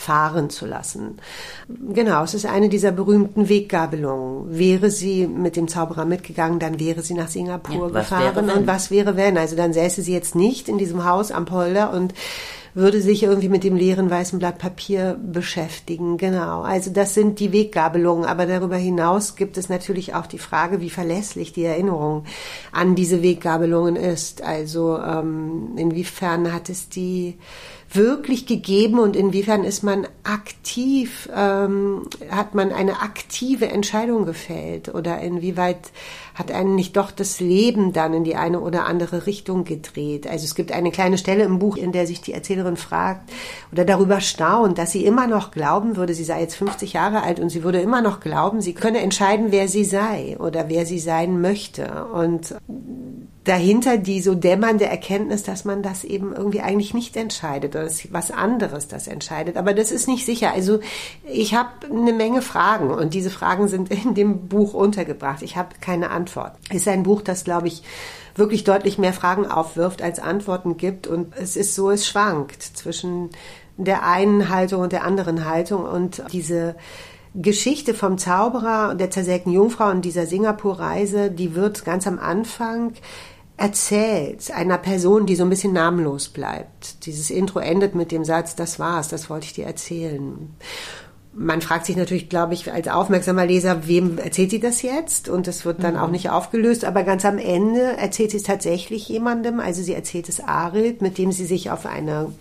fahren 0.00 0.48
zu 0.48 0.64
lassen. 0.64 1.18
Genau, 1.68 2.24
es 2.24 2.32
ist 2.32 2.46
eine 2.46 2.70
dieser 2.70 2.90
berühmten 2.90 3.50
Weggabelungen. 3.50 4.58
Wäre 4.58 4.90
sie 4.90 5.26
mit 5.26 5.56
dem 5.56 5.68
Zauberer 5.68 6.06
mitgegangen, 6.06 6.58
dann 6.58 6.80
wäre 6.80 7.02
sie 7.02 7.12
nach 7.12 7.28
Singapur 7.28 7.88
ja, 7.88 8.00
gefahren. 8.00 8.48
Und 8.50 8.66
was 8.66 8.90
wäre 8.90 9.16
wenn? 9.16 9.36
Also 9.36 9.56
dann 9.56 9.74
säße 9.74 10.00
sie 10.00 10.14
jetzt 10.14 10.34
nicht 10.34 10.70
in 10.70 10.78
diesem 10.78 11.04
Haus 11.04 11.30
am 11.30 11.44
Polder 11.44 11.92
und 11.92 12.14
würde 12.72 13.02
sich 13.02 13.24
irgendwie 13.24 13.48
mit 13.48 13.64
dem 13.64 13.76
leeren 13.76 14.10
weißen 14.10 14.38
Blatt 14.38 14.58
Papier 14.58 15.18
beschäftigen. 15.22 16.16
Genau. 16.16 16.62
Also 16.62 16.90
das 16.90 17.12
sind 17.12 17.40
die 17.40 17.52
Weggabelungen. 17.52 18.24
Aber 18.24 18.46
darüber 18.46 18.76
hinaus 18.76 19.36
gibt 19.36 19.58
es 19.58 19.68
natürlich 19.68 20.14
auch 20.14 20.26
die 20.26 20.38
Frage, 20.38 20.80
wie 20.80 20.90
verlässlich 20.90 21.52
die 21.52 21.64
Erinnerung 21.64 22.24
an 22.72 22.94
diese 22.94 23.22
Weggabelungen 23.22 23.96
ist. 23.96 24.42
Also 24.42 24.98
ähm, 24.98 25.72
inwiefern 25.76 26.52
hat 26.52 26.70
es 26.70 26.88
die 26.88 27.36
wirklich 27.92 28.46
gegeben 28.46 28.98
und 28.98 29.16
inwiefern 29.16 29.64
ist 29.64 29.82
man 29.82 30.06
aktiv, 30.22 31.28
ähm, 31.34 32.02
hat 32.30 32.54
man 32.54 32.72
eine 32.72 33.02
aktive 33.02 33.68
Entscheidung 33.68 34.26
gefällt 34.26 34.94
oder 34.94 35.20
inwieweit 35.20 35.90
hat 36.34 36.52
einen 36.52 36.76
nicht 36.76 36.96
doch 36.96 37.10
das 37.10 37.40
Leben 37.40 37.92
dann 37.92 38.14
in 38.14 38.24
die 38.24 38.36
eine 38.36 38.60
oder 38.60 38.86
andere 38.86 39.26
Richtung 39.26 39.64
gedreht. 39.64 40.26
Also 40.28 40.44
es 40.44 40.54
gibt 40.54 40.70
eine 40.72 40.92
kleine 40.92 41.18
Stelle 41.18 41.42
im 41.44 41.58
Buch, 41.58 41.76
in 41.76 41.90
der 41.90 42.06
sich 42.06 42.20
die 42.20 42.32
Erzählerin 42.32 42.76
fragt 42.76 43.28
oder 43.72 43.84
darüber 43.84 44.20
staunt, 44.20 44.78
dass 44.78 44.92
sie 44.92 45.04
immer 45.04 45.26
noch 45.26 45.50
glauben 45.50 45.96
würde, 45.96 46.14
sie 46.14 46.24
sei 46.24 46.40
jetzt 46.40 46.56
50 46.56 46.92
Jahre 46.92 47.22
alt 47.22 47.40
und 47.40 47.50
sie 47.50 47.64
würde 47.64 47.80
immer 47.80 48.02
noch 48.02 48.20
glauben, 48.20 48.60
sie 48.60 48.74
könne 48.74 49.00
entscheiden, 49.00 49.48
wer 49.50 49.66
sie 49.66 49.84
sei 49.84 50.36
oder 50.38 50.68
wer 50.68 50.86
sie 50.86 51.00
sein 51.00 51.40
möchte. 51.40 52.06
Und 52.14 52.54
dahinter 53.44 53.96
die 53.96 54.20
so 54.20 54.34
dämmernde 54.34 54.84
Erkenntnis, 54.84 55.42
dass 55.42 55.64
man 55.64 55.82
das 55.82 56.04
eben 56.04 56.34
irgendwie 56.34 56.60
eigentlich 56.60 56.92
nicht 56.92 57.16
entscheidet 57.16 57.74
oder 57.74 57.88
was 58.10 58.30
anderes 58.30 58.86
das 58.86 59.08
entscheidet. 59.08 59.56
Aber 59.56 59.72
das 59.72 59.90
ist 59.92 60.08
nicht 60.08 60.26
sicher. 60.26 60.52
Also 60.52 60.80
ich 61.24 61.54
habe 61.54 61.70
eine 61.90 62.12
Menge 62.12 62.42
Fragen 62.42 62.90
und 62.90 63.14
diese 63.14 63.30
Fragen 63.30 63.68
sind 63.68 63.90
in 64.04 64.14
dem 64.14 64.48
Buch 64.48 64.74
untergebracht. 64.74 65.42
Ich 65.42 65.56
habe 65.56 65.70
keine 65.80 66.10
Antwort. 66.10 66.52
Ist 66.70 66.86
ein 66.86 67.02
Buch, 67.02 67.22
das, 67.22 67.44
glaube 67.44 67.68
ich, 67.68 67.82
wirklich 68.34 68.64
deutlich 68.64 68.98
mehr 68.98 69.14
Fragen 69.14 69.46
aufwirft, 69.46 70.02
als 70.02 70.18
Antworten 70.18 70.76
gibt. 70.76 71.06
Und 71.06 71.34
es 71.36 71.56
ist 71.56 71.74
so, 71.74 71.90
es 71.90 72.06
schwankt 72.06 72.62
zwischen 72.62 73.30
der 73.78 74.06
einen 74.06 74.50
Haltung 74.50 74.82
und 74.82 74.92
der 74.92 75.04
anderen 75.04 75.46
Haltung 75.46 75.84
und 75.84 76.22
diese 76.30 76.76
Geschichte 77.34 77.94
vom 77.94 78.18
Zauberer 78.18 78.90
und 78.90 79.00
der 79.00 79.10
zersägten 79.10 79.52
Jungfrau 79.52 79.90
und 79.90 80.04
dieser 80.04 80.26
Singapur-Reise, 80.26 81.30
die 81.30 81.54
wird 81.54 81.84
ganz 81.84 82.06
am 82.06 82.18
Anfang 82.18 82.92
erzählt 83.56 84.50
einer 84.52 84.78
Person, 84.78 85.26
die 85.26 85.36
so 85.36 85.44
ein 85.44 85.50
bisschen 85.50 85.74
namenlos 85.74 86.30
bleibt. 86.30 87.04
Dieses 87.04 87.30
Intro 87.30 87.58
endet 87.58 87.94
mit 87.94 88.10
dem 88.10 88.24
Satz, 88.24 88.56
das 88.56 88.78
war's, 88.78 89.08
das 89.08 89.28
wollte 89.28 89.44
ich 89.44 89.52
dir 89.52 89.66
erzählen. 89.66 90.56
Man 91.34 91.60
fragt 91.60 91.86
sich 91.86 91.96
natürlich, 91.96 92.28
glaube 92.28 92.54
ich, 92.54 92.72
als 92.72 92.88
aufmerksamer 92.88 93.46
Leser, 93.46 93.86
wem 93.86 94.18
erzählt 94.18 94.50
sie 94.50 94.60
das 94.60 94.82
jetzt? 94.82 95.28
Und 95.28 95.46
es 95.46 95.64
wird 95.64 95.84
dann 95.84 95.94
mhm. 95.94 96.00
auch 96.00 96.10
nicht 96.10 96.30
aufgelöst. 96.30 96.84
Aber 96.84 97.04
ganz 97.04 97.24
am 97.24 97.38
Ende 97.38 97.96
erzählt 97.98 98.32
sie 98.32 98.38
es 98.38 98.42
tatsächlich 98.42 99.08
jemandem. 99.08 99.60
Also 99.60 99.82
sie 99.82 99.94
erzählt 99.94 100.28
es 100.28 100.40
Arid, 100.40 101.02
mit 101.02 101.18
dem 101.18 101.30
sie 101.30 101.44
sich 101.44 101.70
auf 101.70 101.86
eine 101.86 102.32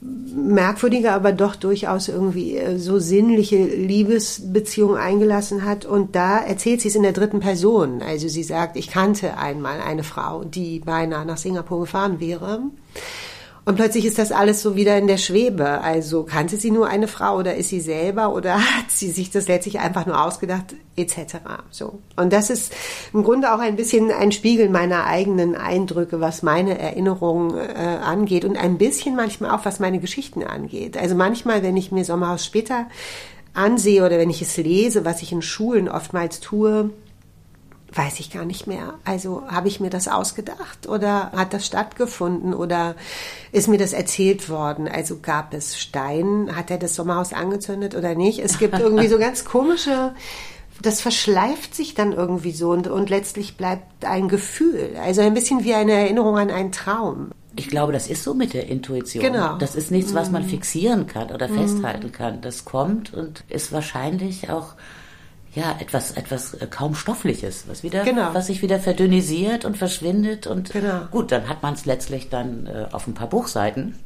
merkwürdige, 0.00 1.12
aber 1.12 1.32
doch 1.32 1.56
durchaus 1.56 2.08
irgendwie 2.08 2.56
äh, 2.56 2.78
so 2.78 2.98
sinnliche 2.98 3.64
Liebesbeziehung 3.64 4.96
eingelassen 4.96 5.64
hat. 5.64 5.84
Und 5.84 6.14
da 6.14 6.38
erzählt 6.38 6.80
sie 6.80 6.88
es 6.88 6.94
in 6.94 7.02
der 7.02 7.12
dritten 7.12 7.40
Person. 7.40 8.02
Also 8.02 8.28
sie 8.28 8.42
sagt, 8.42 8.76
ich 8.76 8.88
kannte 8.88 9.38
einmal 9.38 9.80
eine 9.80 10.04
Frau, 10.04 10.44
die 10.44 10.80
beinahe 10.80 11.24
nach 11.24 11.38
Singapur 11.38 11.80
gefahren 11.80 12.20
wäre. 12.20 12.60
Und 13.66 13.74
plötzlich 13.74 14.04
ist 14.04 14.20
das 14.20 14.30
alles 14.30 14.62
so 14.62 14.76
wieder 14.76 14.96
in 14.96 15.08
der 15.08 15.16
Schwebe. 15.16 15.80
Also 15.80 16.22
kannte 16.22 16.56
sie 16.56 16.70
nur 16.70 16.86
eine 16.86 17.08
Frau 17.08 17.36
oder 17.36 17.56
ist 17.56 17.68
sie 17.68 17.80
selber 17.80 18.32
oder 18.32 18.54
hat 18.78 18.92
sie 18.92 19.10
sich 19.10 19.30
das 19.30 19.48
letztlich 19.48 19.80
einfach 19.80 20.06
nur 20.06 20.24
ausgedacht, 20.24 20.76
etc. 20.94 21.38
So. 21.72 21.98
Und 22.14 22.32
das 22.32 22.48
ist 22.48 22.72
im 23.12 23.24
Grunde 23.24 23.52
auch 23.52 23.58
ein 23.58 23.74
bisschen 23.74 24.12
ein 24.12 24.30
Spiegel 24.30 24.68
meiner 24.68 25.06
eigenen 25.06 25.56
Eindrücke, 25.56 26.20
was 26.20 26.44
meine 26.44 26.78
Erinnerungen 26.78 27.58
äh, 27.58 27.98
angeht 28.04 28.44
und 28.44 28.56
ein 28.56 28.78
bisschen 28.78 29.16
manchmal 29.16 29.50
auch, 29.50 29.64
was 29.64 29.80
meine 29.80 29.98
Geschichten 29.98 30.44
angeht. 30.44 30.96
Also 30.96 31.16
manchmal, 31.16 31.64
wenn 31.64 31.76
ich 31.76 31.90
mir 31.90 32.04
Sommerhaus 32.04 32.46
später 32.46 32.86
ansehe 33.52 34.06
oder 34.06 34.16
wenn 34.18 34.30
ich 34.30 34.42
es 34.42 34.56
lese, 34.58 35.04
was 35.04 35.22
ich 35.22 35.32
in 35.32 35.42
Schulen 35.42 35.88
oftmals 35.88 36.38
tue, 36.38 36.90
weiß 37.96 38.20
ich 38.20 38.30
gar 38.30 38.44
nicht 38.44 38.66
mehr. 38.66 38.94
Also 39.04 39.44
habe 39.48 39.68
ich 39.68 39.80
mir 39.80 39.90
das 39.90 40.08
ausgedacht 40.08 40.88
oder 40.88 41.32
hat 41.32 41.52
das 41.52 41.66
stattgefunden 41.66 42.54
oder 42.54 42.94
ist 43.52 43.68
mir 43.68 43.78
das 43.78 43.92
erzählt 43.92 44.48
worden? 44.48 44.88
Also 44.88 45.18
gab 45.20 45.54
es 45.54 45.78
Stein, 45.78 46.50
hat 46.54 46.70
er 46.70 46.78
das 46.78 46.94
Sommerhaus 46.94 47.32
angezündet 47.32 47.94
oder 47.94 48.14
nicht? 48.14 48.38
Es 48.38 48.58
gibt 48.58 48.78
irgendwie 48.78 49.08
so 49.08 49.18
ganz 49.18 49.44
komische, 49.44 50.14
das 50.82 51.00
verschleift 51.00 51.74
sich 51.74 51.94
dann 51.94 52.12
irgendwie 52.12 52.52
so 52.52 52.70
und, 52.70 52.86
und 52.88 53.10
letztlich 53.10 53.56
bleibt 53.56 54.04
ein 54.04 54.28
Gefühl, 54.28 54.96
also 55.02 55.22
ein 55.22 55.34
bisschen 55.34 55.64
wie 55.64 55.74
eine 55.74 55.92
Erinnerung 55.92 56.36
an 56.36 56.50
einen 56.50 56.72
Traum. 56.72 57.30
Ich 57.58 57.68
glaube, 57.68 57.92
das 57.92 58.06
ist 58.06 58.22
so 58.22 58.34
mit 58.34 58.52
der 58.52 58.68
Intuition. 58.68 59.24
Genau. 59.24 59.56
Das 59.56 59.74
ist 59.74 59.90
nichts, 59.90 60.12
was 60.12 60.30
man 60.30 60.42
mhm. 60.42 60.48
fixieren 60.48 61.06
kann 61.06 61.30
oder 61.30 61.48
mhm. 61.48 61.60
festhalten 61.60 62.12
kann. 62.12 62.42
Das 62.42 62.66
kommt 62.66 63.14
und 63.14 63.44
ist 63.48 63.72
wahrscheinlich 63.72 64.50
auch 64.50 64.74
ja, 65.56 65.74
etwas, 65.80 66.12
etwas 66.12 66.52
äh, 66.54 66.66
kaum 66.70 66.94
Stoffliches, 66.94 67.64
was 67.66 67.82
wieder, 67.82 68.04
genau. 68.04 68.34
was 68.34 68.46
sich 68.46 68.60
wieder 68.60 68.78
verdünnisiert 68.78 69.64
und 69.64 69.78
verschwindet 69.78 70.46
und 70.46 70.70
genau. 70.70 71.06
gut, 71.10 71.32
dann 71.32 71.48
hat 71.48 71.62
man 71.62 71.72
es 71.72 71.86
letztlich 71.86 72.28
dann 72.28 72.66
äh, 72.66 72.86
auf 72.92 73.06
ein 73.06 73.14
paar 73.14 73.28
Buchseiten. 73.28 73.98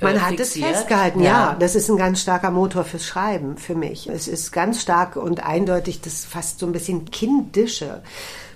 Äh, 0.00 0.04
man 0.04 0.22
hat 0.22 0.30
fixiert. 0.36 0.70
es 0.70 0.78
festgehalten, 0.78 1.20
ja. 1.20 1.50
ja. 1.50 1.56
Das 1.58 1.74
ist 1.74 1.90
ein 1.90 1.98
ganz 1.98 2.22
starker 2.22 2.50
Motor 2.50 2.84
fürs 2.84 3.04
Schreiben 3.04 3.58
für 3.58 3.74
mich. 3.74 4.08
Es 4.08 4.26
ist 4.26 4.50
ganz 4.50 4.80
stark 4.80 5.16
und 5.16 5.44
eindeutig 5.44 6.00
das 6.00 6.24
fast 6.24 6.58
so 6.58 6.66
ein 6.66 6.72
bisschen 6.72 7.04
kindische 7.10 8.02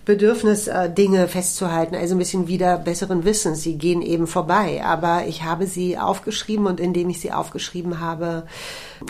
Bedürfnis, 0.07 0.69
äh, 0.69 0.89
Dinge 0.89 1.27
festzuhalten, 1.27 1.97
also 1.97 2.15
ein 2.15 2.19
bisschen 2.19 2.47
wieder 2.47 2.79
besseren 2.79 3.25
Wissens. 3.25 3.63
Sie 3.63 3.77
gehen 3.77 4.03
eben 4.03 4.29
vorbei, 4.29 4.81
aber 4.85 5.27
ich 5.27 5.43
habe 5.43 5.67
sie 5.67 5.99
aufgeschrieben 5.99 6.67
und 6.67 6.79
indem 6.79 7.11
ich 7.11 7.21
sie 7.21 7.33
aufgeschrieben 7.33 7.99
habe, 7.99 8.47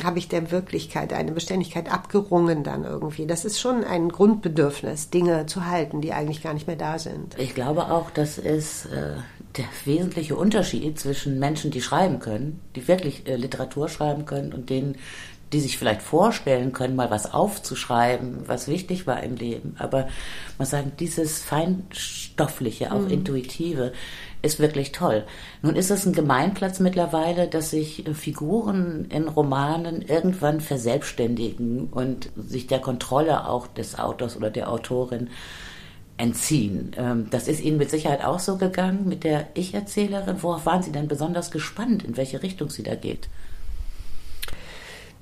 habe 0.03 0.19
ich 0.19 0.29
der 0.29 0.51
Wirklichkeit 0.51 1.13
eine 1.13 1.33
Beständigkeit 1.33 1.93
abgerungen 1.93 2.65
dann 2.65 2.85
irgendwie. 2.85 3.27
Das 3.27 3.45
ist 3.45 3.61
schon 3.61 3.85
ein 3.85 4.09
Grundbedürfnis, 4.09 5.11
Dinge 5.11 5.45
zu 5.45 5.67
halten, 5.67 6.01
die 6.01 6.15
eigentlich 6.15 6.43
gar 6.43 6.55
nicht 6.55 6.67
mehr 6.67 6.77
da 6.77 6.99
sind. 6.99 7.39
Ich 7.39 7.55
glaube 7.55 7.91
auch, 7.91 8.11
das 8.11 8.39
ist 8.39 8.87
äh, 8.87 9.17
der 9.59 9.67
wesentliche 9.85 10.35
Unterschied 10.35 10.99
zwischen 10.99 11.39
Menschen, 11.39 11.71
die 11.71 11.83
schreiben 11.83 12.21
können, 12.21 12.61
die 12.75 12.89
wirklich 12.89 13.29
äh, 13.29 13.37
Literatur 13.37 13.91
schreiben 13.91 14.25
können 14.25 14.55
und 14.55 14.71
denen, 14.71 14.97
die 15.53 15.61
sich 15.61 15.79
vielleicht 15.79 16.03
vorstellen 16.03 16.73
können, 16.73 16.97
mal 16.97 17.11
was 17.11 17.33
aufzuschreiben, 17.33 18.49
was 18.49 18.67
wichtig 18.69 19.07
war 19.07 19.23
im 19.23 19.37
Leben. 19.37 19.77
Aber 19.79 20.09
man 20.59 20.67
sagt, 20.67 21.01
dieses 21.01 21.43
feinstoffliche, 21.43 22.93
auch 22.93 23.03
mhm. 23.03 23.11
intuitive, 23.11 23.93
ist 24.43 24.59
wirklich 24.59 24.93
toll. 24.93 25.25
Nun 25.63 25.77
ist 25.77 25.91
es 25.91 26.05
ein 26.05 26.13
Gemeinplatz 26.13 26.81
mittlerweile, 26.81 27.49
dass 27.49 27.71
sich 27.71 28.05
Figuren 28.15 29.07
in 29.11 29.29
Romanen 29.29 30.03
irgendwann 30.03 30.61
verselbstständigen 30.61 31.89
und 31.91 32.31
sich 32.37 32.67
der 32.67 32.81
Kontrolle 32.81 33.49
auch 33.49 33.67
des 33.67 33.99
Autors 33.99 34.37
oder 34.37 34.51
der 34.51 34.71
Autorin 34.71 35.29
entziehen. 36.17 36.93
Ähm, 36.97 37.29
das 37.31 37.47
ist 37.47 37.61
Ihnen 37.61 37.77
mit 37.77 37.91
Sicherheit 37.91 38.25
auch 38.25 38.39
so 38.39 38.57
gegangen 38.57 39.09
mit 39.09 39.23
der 39.25 39.49
Ich-Erzählerin. 39.55 40.43
Worauf 40.43 40.67
waren 40.67 40.83
Sie 40.83 40.93
denn 40.93 41.09
besonders 41.09 41.51
gespannt, 41.51 42.05
in 42.05 42.17
welche 42.17 42.43
Richtung 42.43 42.71
sie 42.71 42.83
da 42.83 42.95
geht? 42.95 43.29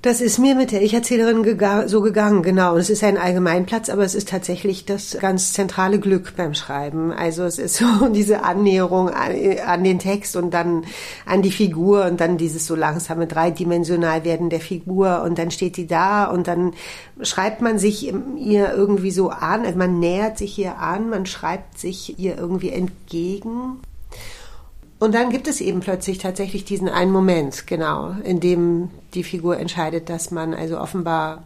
Das 0.04 0.20
ist 0.20 0.38
mir 0.38 0.54
mit 0.54 0.70
der 0.70 0.82
Ich-Erzählerin 0.82 1.46
so 1.86 2.02
gegangen, 2.02 2.42
genau. 2.42 2.76
Es 2.76 2.90
ist 2.90 3.02
ein 3.02 3.16
Allgemeinplatz, 3.16 3.88
aber 3.88 4.04
es 4.04 4.14
ist 4.14 4.28
tatsächlich 4.28 4.84
das 4.84 5.16
ganz 5.18 5.54
zentrale 5.54 5.98
Glück 5.98 6.34
beim 6.36 6.52
Schreiben. 6.52 7.10
Also 7.10 7.44
es 7.44 7.58
ist 7.58 7.76
so 7.78 8.08
diese 8.10 8.42
Annäherung 8.42 9.08
an, 9.08 9.32
an 9.66 9.82
den 9.82 9.98
Text 9.98 10.36
und 10.36 10.52
dann 10.52 10.84
an 11.24 11.40
die 11.40 11.50
Figur 11.50 12.04
und 12.04 12.20
dann 12.20 12.36
dieses 12.36 12.66
so 12.66 12.74
langsame 12.74 13.26
dreidimensional 13.26 14.24
werden 14.24 14.50
der 14.50 14.60
Figur 14.60 15.22
und 15.22 15.38
dann 15.38 15.50
steht 15.50 15.78
die 15.78 15.86
da 15.86 16.26
und 16.26 16.48
dann 16.48 16.74
schreibt 17.22 17.62
man 17.62 17.78
sich 17.78 18.12
ihr 18.36 18.74
irgendwie 18.74 19.10
so 19.10 19.30
an, 19.30 19.64
also 19.64 19.78
man 19.78 20.00
nähert 20.00 20.36
sich 20.36 20.58
ihr 20.58 20.76
an, 20.76 21.08
man 21.08 21.24
schreibt 21.24 21.78
sich 21.78 22.18
ihr 22.18 22.36
irgendwie 22.36 22.72
entgegen. 22.72 23.80
Und 25.04 25.14
dann 25.14 25.28
gibt 25.28 25.48
es 25.48 25.60
eben 25.60 25.80
plötzlich 25.80 26.16
tatsächlich 26.16 26.64
diesen 26.64 26.88
einen 26.88 27.10
Moment, 27.10 27.66
genau, 27.66 28.16
in 28.24 28.40
dem 28.40 28.88
die 29.12 29.22
Figur 29.22 29.58
entscheidet, 29.58 30.08
dass 30.08 30.30
man 30.30 30.54
also 30.54 30.80
offenbar 30.80 31.42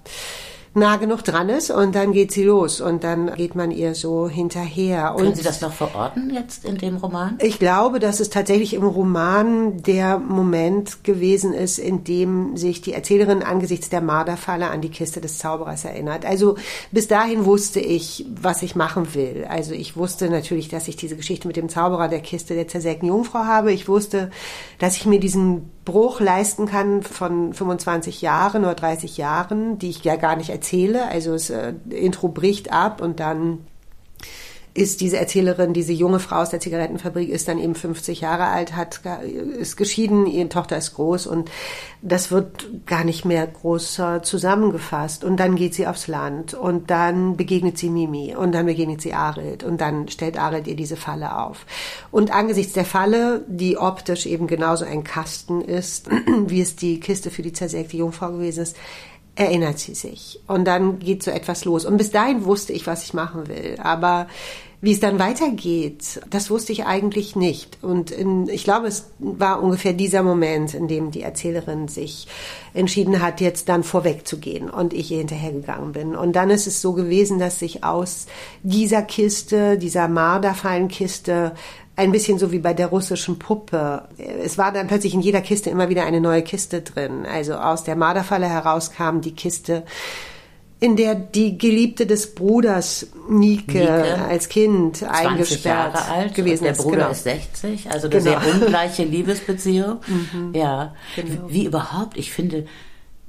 nah 0.78 0.96
genug 0.96 1.24
dran 1.24 1.48
ist 1.48 1.70
und 1.70 1.94
dann 1.94 2.12
geht 2.12 2.32
sie 2.32 2.44
los 2.44 2.80
und 2.80 3.04
dann 3.04 3.34
geht 3.34 3.54
man 3.54 3.70
ihr 3.70 3.94
so 3.94 4.28
hinterher. 4.28 5.12
Können 5.16 5.28
und 5.28 5.36
Sie 5.36 5.42
das 5.42 5.60
noch 5.60 5.72
verorten 5.72 6.30
jetzt 6.32 6.64
in 6.64 6.78
dem 6.78 6.96
Roman? 6.96 7.38
Ich 7.40 7.58
glaube, 7.58 7.98
dass 7.98 8.20
es 8.20 8.30
tatsächlich 8.30 8.74
im 8.74 8.84
Roman 8.84 9.82
der 9.82 10.18
Moment 10.18 11.04
gewesen 11.04 11.52
ist, 11.52 11.78
in 11.78 12.04
dem 12.04 12.56
sich 12.56 12.80
die 12.80 12.92
Erzählerin 12.92 13.42
angesichts 13.42 13.88
der 13.88 14.00
Marderfalle 14.00 14.68
an 14.70 14.80
die 14.80 14.90
Kiste 14.90 15.20
des 15.20 15.38
Zauberers 15.38 15.84
erinnert. 15.84 16.24
Also 16.24 16.56
bis 16.92 17.08
dahin 17.08 17.44
wusste 17.44 17.80
ich, 17.80 18.26
was 18.40 18.62
ich 18.62 18.76
machen 18.76 19.14
will. 19.14 19.46
Also 19.48 19.72
ich 19.72 19.96
wusste 19.96 20.30
natürlich, 20.30 20.68
dass 20.68 20.88
ich 20.88 20.96
diese 20.96 21.16
Geschichte 21.16 21.48
mit 21.48 21.56
dem 21.56 21.68
Zauberer 21.68 22.08
der 22.08 22.20
Kiste 22.20 22.54
der 22.54 22.68
zersägten 22.68 23.08
Jungfrau 23.08 23.40
habe. 23.40 23.72
Ich 23.72 23.88
wusste, 23.88 24.30
dass 24.78 24.96
ich 24.96 25.06
mir 25.06 25.20
diesen 25.20 25.70
Bruch 25.88 26.20
leisten 26.20 26.66
kann 26.66 27.02
von 27.02 27.54
25 27.54 28.20
Jahren 28.20 28.64
oder 28.64 28.74
30 28.74 29.16
Jahren, 29.16 29.78
die 29.78 29.88
ich 29.88 30.04
ja 30.04 30.16
gar 30.16 30.36
nicht 30.36 30.50
erzähle. 30.50 31.08
Also 31.08 31.32
das 31.32 31.48
äh, 31.48 31.72
Intro 31.88 32.28
bricht 32.28 32.70
ab 32.70 33.00
und 33.00 33.20
dann 33.20 33.60
ist 34.74 35.00
diese 35.00 35.18
Erzählerin, 35.18 35.72
diese 35.72 35.92
junge 35.92 36.20
Frau 36.20 36.36
aus 36.36 36.50
der 36.50 36.60
Zigarettenfabrik, 36.60 37.28
ist 37.28 37.48
dann 37.48 37.58
eben 37.58 37.74
50 37.74 38.20
Jahre 38.20 38.44
alt, 38.44 38.76
hat, 38.76 39.00
ist 39.58 39.76
geschieden, 39.76 40.26
ihre 40.26 40.48
Tochter 40.48 40.76
ist 40.76 40.94
groß 40.94 41.26
und 41.26 41.50
das 42.02 42.30
wird 42.30 42.86
gar 42.86 43.04
nicht 43.04 43.24
mehr 43.24 43.46
groß 43.46 44.00
zusammengefasst. 44.22 45.24
Und 45.24 45.38
dann 45.38 45.56
geht 45.56 45.74
sie 45.74 45.86
aufs 45.86 46.06
Land 46.06 46.54
und 46.54 46.90
dann 46.90 47.36
begegnet 47.36 47.78
sie 47.78 47.90
Mimi 47.90 48.36
und 48.36 48.52
dann 48.52 48.66
begegnet 48.66 49.00
sie 49.00 49.14
Arid 49.14 49.64
und 49.64 49.80
dann 49.80 50.08
stellt 50.08 50.38
Arid 50.38 50.66
ihr 50.66 50.76
diese 50.76 50.96
Falle 50.96 51.38
auf. 51.38 51.66
Und 52.10 52.32
angesichts 52.32 52.72
der 52.72 52.84
Falle, 52.84 53.44
die 53.48 53.78
optisch 53.78 54.26
eben 54.26 54.46
genauso 54.46 54.84
ein 54.84 55.04
Kasten 55.04 55.60
ist, 55.60 56.08
wie 56.46 56.60
es 56.60 56.76
die 56.76 57.00
Kiste 57.00 57.30
für 57.30 57.42
die 57.42 57.52
zersägte 57.52 57.96
Jungfrau 57.96 58.30
gewesen 58.30 58.62
ist, 58.62 58.76
erinnert 59.38 59.78
sie 59.78 59.94
sich. 59.94 60.40
Und 60.48 60.64
dann 60.64 60.98
geht 60.98 61.22
so 61.22 61.30
etwas 61.30 61.64
los. 61.64 61.84
Und 61.84 61.96
bis 61.96 62.10
dahin 62.10 62.44
wusste 62.44 62.72
ich, 62.72 62.86
was 62.86 63.04
ich 63.04 63.14
machen 63.14 63.46
will. 63.46 63.76
Aber 63.80 64.26
wie 64.80 64.92
es 64.92 65.00
dann 65.00 65.18
weitergeht, 65.18 66.20
das 66.30 66.50
wusste 66.50 66.72
ich 66.72 66.86
eigentlich 66.86 67.36
nicht. 67.36 67.78
Und 67.80 68.10
in, 68.10 68.48
ich 68.48 68.64
glaube, 68.64 68.88
es 68.88 69.10
war 69.18 69.62
ungefähr 69.62 69.92
dieser 69.92 70.24
Moment, 70.24 70.74
in 70.74 70.88
dem 70.88 71.12
die 71.12 71.22
Erzählerin 71.22 71.86
sich 71.86 72.26
entschieden 72.74 73.22
hat, 73.22 73.40
jetzt 73.40 73.68
dann 73.68 73.84
vorwegzugehen 73.84 74.68
und 74.70 74.92
ich 74.92 75.10
ihr 75.12 75.18
hinterhergegangen 75.18 75.92
bin. 75.92 76.16
Und 76.16 76.34
dann 76.34 76.50
ist 76.50 76.66
es 76.66 76.82
so 76.82 76.92
gewesen, 76.92 77.38
dass 77.38 77.60
sich 77.60 77.84
aus 77.84 78.26
dieser 78.62 79.02
Kiste, 79.02 79.78
dieser 79.78 80.08
Marderfallenkiste, 80.08 81.52
ein 81.98 82.12
bisschen 82.12 82.38
so 82.38 82.52
wie 82.52 82.60
bei 82.60 82.74
der 82.74 82.86
russischen 82.86 83.40
Puppe. 83.40 84.08
Es 84.18 84.56
war 84.56 84.72
dann 84.72 84.86
plötzlich 84.86 85.14
in 85.14 85.20
jeder 85.20 85.40
Kiste 85.40 85.68
immer 85.68 85.88
wieder 85.88 86.04
eine 86.04 86.20
neue 86.20 86.42
Kiste 86.42 86.80
drin. 86.80 87.26
Also 87.26 87.54
aus 87.54 87.82
der 87.82 87.96
Marderfalle 87.96 88.48
heraus 88.48 88.92
kam 88.92 89.20
die 89.20 89.34
Kiste 89.34 89.82
in 90.80 90.94
der 90.94 91.16
die 91.16 91.58
Geliebte 91.58 92.06
des 92.06 92.36
Bruders 92.36 93.08
Nike, 93.28 93.80
Nike 93.80 93.90
als 94.28 94.48
Kind 94.48 95.02
eingesperrt 95.02 95.94
Jahre 95.94 96.08
alt 96.08 96.34
gewesen 96.36 96.62
der 96.62 96.72
ist. 96.72 96.78
Der 96.78 96.84
Bruder 96.84 96.96
genau. 96.98 97.10
ist 97.10 97.24
60, 97.24 97.90
also 97.90 98.08
eine 98.08 98.20
genau. 98.20 98.40
sehr 98.40 98.54
ungleiche 98.54 99.04
Liebesbeziehung. 99.04 99.98
Mhm. 100.08 100.54
Ja, 100.54 100.94
genau. 101.16 101.42
wie 101.48 101.64
überhaupt, 101.64 102.16
ich 102.16 102.32
finde 102.32 102.66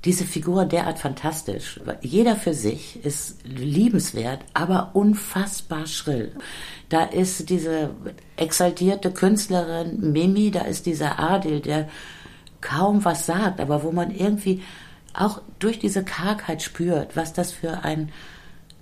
diese 0.05 0.23
Figur 0.23 0.65
derart 0.65 0.99
fantastisch. 0.99 1.79
Jeder 2.01 2.35
für 2.35 2.53
sich 2.53 3.03
ist 3.03 3.37
liebenswert, 3.43 4.39
aber 4.53 4.91
unfassbar 4.93 5.87
schrill. 5.87 6.31
Da 6.87 7.03
ist 7.03 7.49
diese 7.49 7.91
exaltierte 8.37 9.11
Künstlerin 9.11 10.11
Mimi, 10.11 10.51
da 10.51 10.61
ist 10.61 10.85
dieser 10.85 11.19
Adil, 11.19 11.59
der 11.59 11.89
kaum 12.61 13.03
was 13.05 13.25
sagt, 13.25 13.59
aber 13.59 13.83
wo 13.83 13.91
man 13.91 14.11
irgendwie 14.11 14.61
auch 15.13 15.41
durch 15.59 15.79
diese 15.79 16.03
Kargheit 16.03 16.61
spürt, 16.61 17.15
was 17.15 17.33
das 17.33 17.51
für 17.51 17.83
ein 17.83 18.11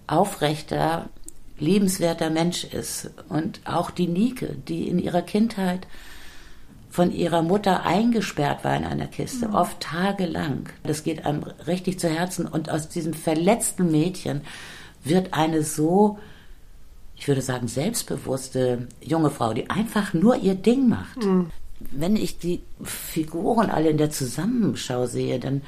aufrechter, 0.06 1.10
liebenswerter 1.58 2.30
Mensch 2.30 2.64
ist. 2.64 3.10
Und 3.30 3.62
auch 3.66 3.90
die 3.92 4.08
Nike, 4.08 4.50
die 4.68 4.88
in 4.88 5.00
ihrer 5.00 5.22
Kindheit 5.24 5.88
von 6.98 7.12
ihrer 7.12 7.44
Mutter 7.44 7.86
eingesperrt 7.86 8.64
war 8.64 8.76
in 8.76 8.84
einer 8.84 9.06
Kiste, 9.06 9.50
mhm. 9.50 9.54
oft 9.54 9.80
tagelang. 9.82 10.68
Das 10.82 11.04
geht 11.04 11.28
einem 11.28 11.44
richtig 11.68 12.00
zu 12.00 12.10
Herzen. 12.10 12.48
Und 12.48 12.72
aus 12.72 12.90
diesem 12.90 13.14
verletzten 13.14 13.92
Mädchen 13.92 14.42
wird 15.04 15.32
eine 15.36 15.62
so, 15.62 16.18
ich 17.16 17.28
würde 17.28 17.44
sagen, 17.44 17.68
selbstbewusste 17.68 18.88
junge 19.00 19.30
Frau, 19.30 19.54
die 19.54 19.70
einfach 19.70 20.16
nur 20.16 20.38
ihr 20.38 20.56
Ding 20.56 20.90
macht. 20.90 21.24
Mhm. 21.24 21.52
Wenn 21.92 22.16
ich 22.16 22.40
die 22.40 22.64
Figuren 22.82 23.70
alle 23.70 23.92
in 23.92 24.00
der 24.00 24.10
Zusammenschau 24.10 25.06
sehe, 25.06 25.40
dann 25.40 25.62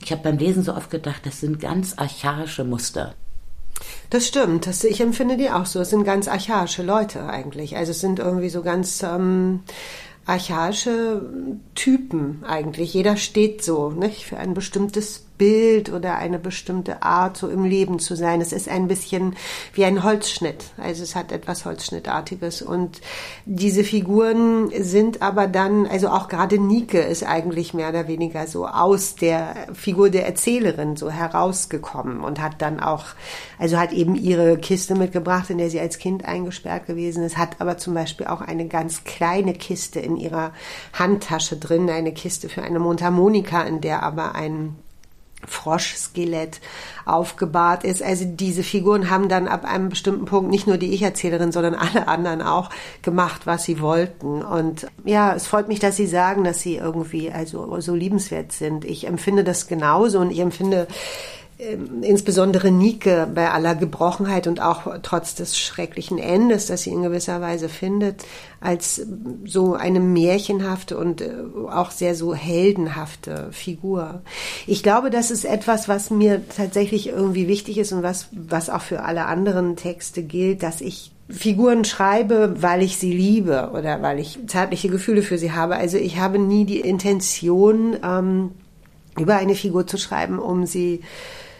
ich 0.00 0.12
habe 0.12 0.22
beim 0.22 0.38
Lesen 0.38 0.62
so 0.62 0.76
oft 0.76 0.88
gedacht, 0.88 1.22
das 1.24 1.40
sind 1.40 1.58
ganz 1.58 1.94
archaische 1.98 2.62
Muster. 2.62 3.14
Das 4.10 4.28
stimmt, 4.28 4.68
das, 4.68 4.84
ich 4.84 5.00
empfinde 5.00 5.36
die 5.36 5.50
auch 5.50 5.66
so. 5.66 5.80
Es 5.80 5.90
sind 5.90 6.04
ganz 6.04 6.28
archaische 6.28 6.84
Leute 6.84 7.26
eigentlich. 7.26 7.76
Also 7.76 7.90
es 7.90 8.00
sind 8.00 8.20
irgendwie 8.20 8.50
so 8.50 8.62
ganz 8.62 9.02
ähm, 9.02 9.64
archaische 10.26 11.22
Typen 11.74 12.44
eigentlich. 12.44 12.94
Jeder 12.94 13.16
steht 13.16 13.62
so, 13.62 13.90
nicht? 13.90 14.24
Für 14.24 14.38
ein 14.38 14.54
bestimmtes 14.54 15.23
Bild 15.36 15.92
oder 15.92 16.16
eine 16.16 16.38
bestimmte 16.38 17.02
Art, 17.02 17.36
so 17.36 17.48
im 17.48 17.64
Leben 17.64 17.98
zu 17.98 18.14
sein. 18.14 18.40
Es 18.40 18.52
ist 18.52 18.68
ein 18.68 18.86
bisschen 18.86 19.34
wie 19.72 19.84
ein 19.84 20.04
Holzschnitt. 20.04 20.72
Also 20.76 21.02
es 21.02 21.16
hat 21.16 21.32
etwas 21.32 21.64
Holzschnittartiges. 21.64 22.62
Und 22.62 23.00
diese 23.44 23.82
Figuren 23.82 24.70
sind 24.78 25.22
aber 25.22 25.48
dann, 25.48 25.86
also 25.86 26.08
auch 26.08 26.28
gerade 26.28 26.58
Nike 26.58 26.98
ist 26.98 27.24
eigentlich 27.24 27.74
mehr 27.74 27.88
oder 27.88 28.06
weniger 28.06 28.46
so 28.46 28.66
aus 28.66 29.16
der 29.16 29.66
Figur 29.72 30.10
der 30.10 30.26
Erzählerin 30.26 30.96
so 30.96 31.10
herausgekommen 31.10 32.20
und 32.20 32.40
hat 32.40 32.62
dann 32.62 32.78
auch, 32.78 33.06
also 33.58 33.76
hat 33.78 33.92
eben 33.92 34.14
ihre 34.14 34.56
Kiste 34.58 34.94
mitgebracht, 34.94 35.50
in 35.50 35.58
der 35.58 35.70
sie 35.70 35.80
als 35.80 35.98
Kind 35.98 36.24
eingesperrt 36.24 36.86
gewesen 36.86 37.24
ist, 37.24 37.38
hat 37.38 37.60
aber 37.60 37.76
zum 37.78 37.94
Beispiel 37.94 38.26
auch 38.26 38.40
eine 38.40 38.68
ganz 38.68 39.02
kleine 39.04 39.52
Kiste 39.54 39.98
in 39.98 40.16
ihrer 40.16 40.52
Handtasche 40.92 41.56
drin, 41.56 41.90
eine 41.90 42.12
Kiste 42.12 42.48
für 42.48 42.62
eine 42.62 42.78
Mundharmonika, 42.78 43.62
in 43.62 43.80
der 43.80 44.02
aber 44.02 44.34
ein 44.34 44.76
Froschskelett 45.46 46.60
aufgebahrt 47.04 47.84
ist. 47.84 48.02
Also 48.02 48.24
diese 48.26 48.62
Figuren 48.62 49.10
haben 49.10 49.28
dann 49.28 49.48
ab 49.48 49.64
einem 49.64 49.88
bestimmten 49.88 50.24
Punkt 50.24 50.50
nicht 50.50 50.66
nur 50.66 50.78
die 50.78 50.92
Ich-Erzählerin, 50.94 51.52
sondern 51.52 51.74
alle 51.74 52.08
anderen 52.08 52.42
auch 52.42 52.70
gemacht, 53.02 53.42
was 53.46 53.64
sie 53.64 53.80
wollten. 53.80 54.42
Und 54.42 54.86
ja, 55.04 55.34
es 55.34 55.46
freut 55.46 55.68
mich, 55.68 55.80
dass 55.80 55.96
Sie 55.96 56.06
sagen, 56.06 56.44
dass 56.44 56.60
sie 56.60 56.76
irgendwie 56.76 57.30
also 57.30 57.80
so 57.80 57.94
liebenswert 57.94 58.52
sind. 58.52 58.84
Ich 58.84 59.06
empfinde 59.06 59.44
das 59.44 59.66
genauso 59.66 60.18
und 60.18 60.30
ich 60.30 60.40
empfinde 60.40 60.86
insbesondere 62.02 62.72
Nike 62.72 63.26
bei 63.32 63.50
aller 63.50 63.76
Gebrochenheit 63.76 64.48
und 64.48 64.60
auch 64.60 64.88
trotz 65.02 65.36
des 65.36 65.56
schrecklichen 65.56 66.18
Endes, 66.18 66.66
das 66.66 66.82
sie 66.82 66.90
in 66.90 67.02
gewisser 67.02 67.40
Weise 67.40 67.68
findet, 67.68 68.24
als 68.60 69.06
so 69.44 69.74
eine 69.74 70.00
märchenhafte 70.00 70.98
und 70.98 71.20
äh, 71.20 71.32
auch 71.70 71.92
sehr 71.92 72.16
so 72.16 72.34
heldenhafte 72.34 73.48
Figur. 73.52 74.22
Ich 74.66 74.82
glaube, 74.82 75.10
das 75.10 75.30
ist 75.30 75.44
etwas, 75.44 75.88
was 75.88 76.10
mir 76.10 76.42
tatsächlich 76.48 77.08
irgendwie 77.08 77.46
wichtig 77.46 77.78
ist 77.78 77.92
und 77.92 78.02
was, 78.02 78.28
was 78.32 78.68
auch 78.68 78.82
für 78.82 79.02
alle 79.04 79.26
anderen 79.26 79.76
Texte 79.76 80.24
gilt, 80.24 80.62
dass 80.64 80.80
ich 80.80 81.12
Figuren 81.30 81.84
schreibe, 81.84 82.56
weil 82.58 82.82
ich 82.82 82.98
sie 82.98 83.12
liebe 83.12 83.70
oder 83.72 84.02
weil 84.02 84.18
ich 84.18 84.38
zärtliche 84.46 84.88
Gefühle 84.88 85.22
für 85.22 85.38
sie 85.38 85.52
habe. 85.52 85.76
Also 85.76 85.98
ich 85.98 86.18
habe 86.18 86.38
nie 86.38 86.64
die 86.64 86.80
Intention, 86.80 87.96
ähm, 88.04 88.50
über 89.18 89.36
eine 89.36 89.54
Figur 89.54 89.86
zu 89.86 89.96
schreiben, 89.96 90.38
um 90.38 90.66
sie 90.66 91.00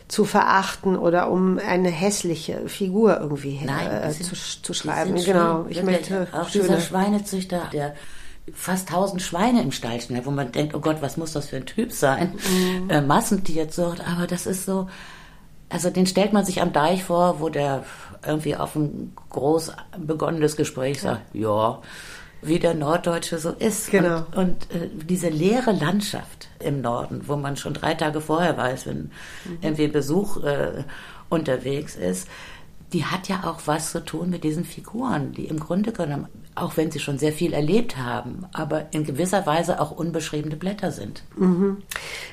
zu 0.08 0.24
verachten 0.24 0.96
oder 0.96 1.30
um 1.30 1.58
eine 1.58 1.88
hässliche 1.88 2.68
Figur 2.68 3.18
irgendwie 3.20 3.60
Nein, 3.64 3.90
äh, 3.90 4.12
sind, 4.12 4.26
zu, 4.26 4.62
zu 4.62 4.74
schreiben. 4.74 5.14
Genau, 5.14 5.66
ich 5.68 5.82
möchte 5.82 6.28
auch 6.32 6.48
schöne. 6.48 6.64
dieser 6.64 6.80
Schweinezüchter, 6.80 7.70
der 7.72 7.94
fast 8.52 8.90
tausend 8.90 9.22
Schweine 9.22 9.62
im 9.62 9.72
Stall 9.72 10.00
schnell, 10.00 10.26
wo 10.26 10.30
man 10.30 10.52
denkt, 10.52 10.74
oh 10.74 10.80
Gott, 10.80 10.98
was 11.00 11.16
muss 11.16 11.32
das 11.32 11.48
für 11.48 11.56
ein 11.56 11.66
Typ 11.66 11.92
sein? 11.92 12.34
Mhm. 12.50 12.90
Äh, 12.90 13.00
Massentierzucht, 13.00 14.06
aber 14.06 14.26
das 14.26 14.46
ist 14.46 14.66
so, 14.66 14.88
also 15.70 15.88
den 15.88 16.06
stellt 16.06 16.34
man 16.34 16.44
sich 16.44 16.60
am 16.60 16.72
Deich 16.72 17.04
vor, 17.04 17.40
wo 17.40 17.48
der 17.48 17.84
irgendwie 18.26 18.56
auf 18.56 18.76
ein 18.76 19.12
groß 19.30 19.72
begonnenes 19.98 20.56
Gespräch 20.56 21.00
sagt, 21.00 21.34
ja, 21.34 21.80
wie 22.46 22.58
der 22.58 22.74
Norddeutsche 22.74 23.38
so 23.38 23.50
ist. 23.50 23.90
Genau. 23.90 24.26
Und, 24.34 24.36
und 24.36 24.70
äh, 24.70 24.88
diese 24.92 25.28
leere 25.28 25.72
Landschaft 25.72 26.48
im 26.60 26.80
Norden, 26.80 27.22
wo 27.26 27.36
man 27.36 27.56
schon 27.56 27.74
drei 27.74 27.94
Tage 27.94 28.20
vorher 28.20 28.56
weiß, 28.56 28.86
wenn 28.86 28.98
mhm. 29.44 29.58
irgendwie 29.62 29.88
Besuch 29.88 30.42
äh, 30.42 30.84
unterwegs 31.28 31.96
ist, 31.96 32.28
die 32.92 33.04
hat 33.04 33.28
ja 33.28 33.44
auch 33.44 33.60
was 33.66 33.90
zu 33.90 34.04
tun 34.04 34.30
mit 34.30 34.44
diesen 34.44 34.64
Figuren, 34.64 35.32
die 35.32 35.46
im 35.46 35.58
Grunde 35.58 35.92
genommen 35.92 36.28
auch 36.56 36.76
wenn 36.76 36.90
sie 36.90 37.00
schon 37.00 37.18
sehr 37.18 37.32
viel 37.32 37.52
erlebt 37.52 37.96
haben, 37.96 38.46
aber 38.52 38.86
in 38.92 39.04
gewisser 39.04 39.44
Weise 39.44 39.80
auch 39.80 39.90
unbeschriebene 39.90 40.56
Blätter 40.56 40.92
sind. 40.92 41.24
Mhm. 41.36 41.78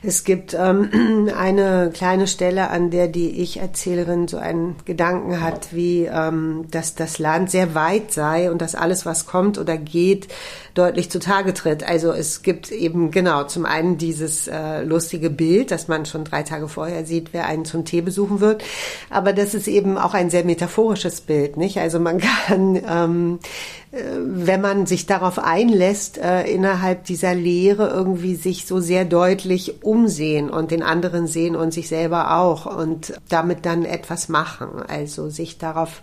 Es 0.03 0.23
gibt 0.23 0.53
ähm, 0.53 1.29
eine 1.37 1.91
kleine 1.91 2.27
Stelle, 2.27 2.69
an 2.69 2.91
der 2.91 3.07
die 3.07 3.41
Ich-Erzählerin 3.41 4.27
so 4.27 4.37
einen 4.37 4.75
Gedanken 4.85 5.41
hat, 5.41 5.73
wie 5.73 6.05
ähm, 6.05 6.65
dass 6.69 6.93
das 6.93 7.17
Land 7.17 7.49
sehr 7.49 7.73
weit 7.73 8.11
sei 8.11 8.51
und 8.51 8.61
dass 8.61 8.75
alles, 8.75 9.05
was 9.07 9.25
kommt 9.25 9.57
oder 9.57 9.77
geht, 9.77 10.27
deutlich 10.75 11.09
zutage 11.09 11.53
tritt. 11.53 11.83
Also 11.83 12.11
es 12.11 12.43
gibt 12.43 12.71
eben 12.71 13.11
genau 13.11 13.43
zum 13.45 13.65
einen 13.65 13.97
dieses 13.97 14.47
äh, 14.47 14.83
lustige 14.83 15.29
Bild, 15.29 15.71
dass 15.71 15.87
man 15.87 16.05
schon 16.05 16.25
drei 16.25 16.43
Tage 16.43 16.67
vorher 16.67 17.05
sieht, 17.05 17.33
wer 17.33 17.47
einen 17.47 17.65
zum 17.65 17.85
Tee 17.85 18.01
besuchen 18.01 18.39
wird, 18.39 18.63
aber 19.09 19.33
das 19.33 19.53
ist 19.53 19.67
eben 19.67 19.97
auch 19.97 20.13
ein 20.13 20.29
sehr 20.29 20.45
metaphorisches 20.45 21.21
Bild, 21.21 21.57
nicht? 21.57 21.79
Also 21.79 21.99
man 21.99 22.19
kann 22.47 22.81
ähm, 22.87 23.39
äh, 23.41 23.80
wenn 23.91 24.61
man 24.61 24.85
sich 24.85 25.05
darauf 25.05 25.37
einlässt, 25.37 26.17
äh, 26.17 26.43
innerhalb 26.43 27.03
dieser 27.03 27.35
Lehre 27.35 27.89
irgendwie 27.89 28.35
sich 28.35 28.65
so 28.65 28.79
sehr 28.79 29.03
deutlich 29.03 29.83
umsehen 29.83 30.49
und 30.49 30.71
den 30.71 30.81
anderen 30.81 31.27
sehen 31.27 31.57
und 31.57 31.73
sich 31.73 31.89
selber 31.89 32.37
auch 32.37 32.65
und 32.65 33.13
damit 33.27 33.65
dann 33.65 33.83
etwas 33.83 34.29
machen. 34.29 34.69
Also 34.87 35.29
sich 35.29 35.57
darauf 35.57 36.01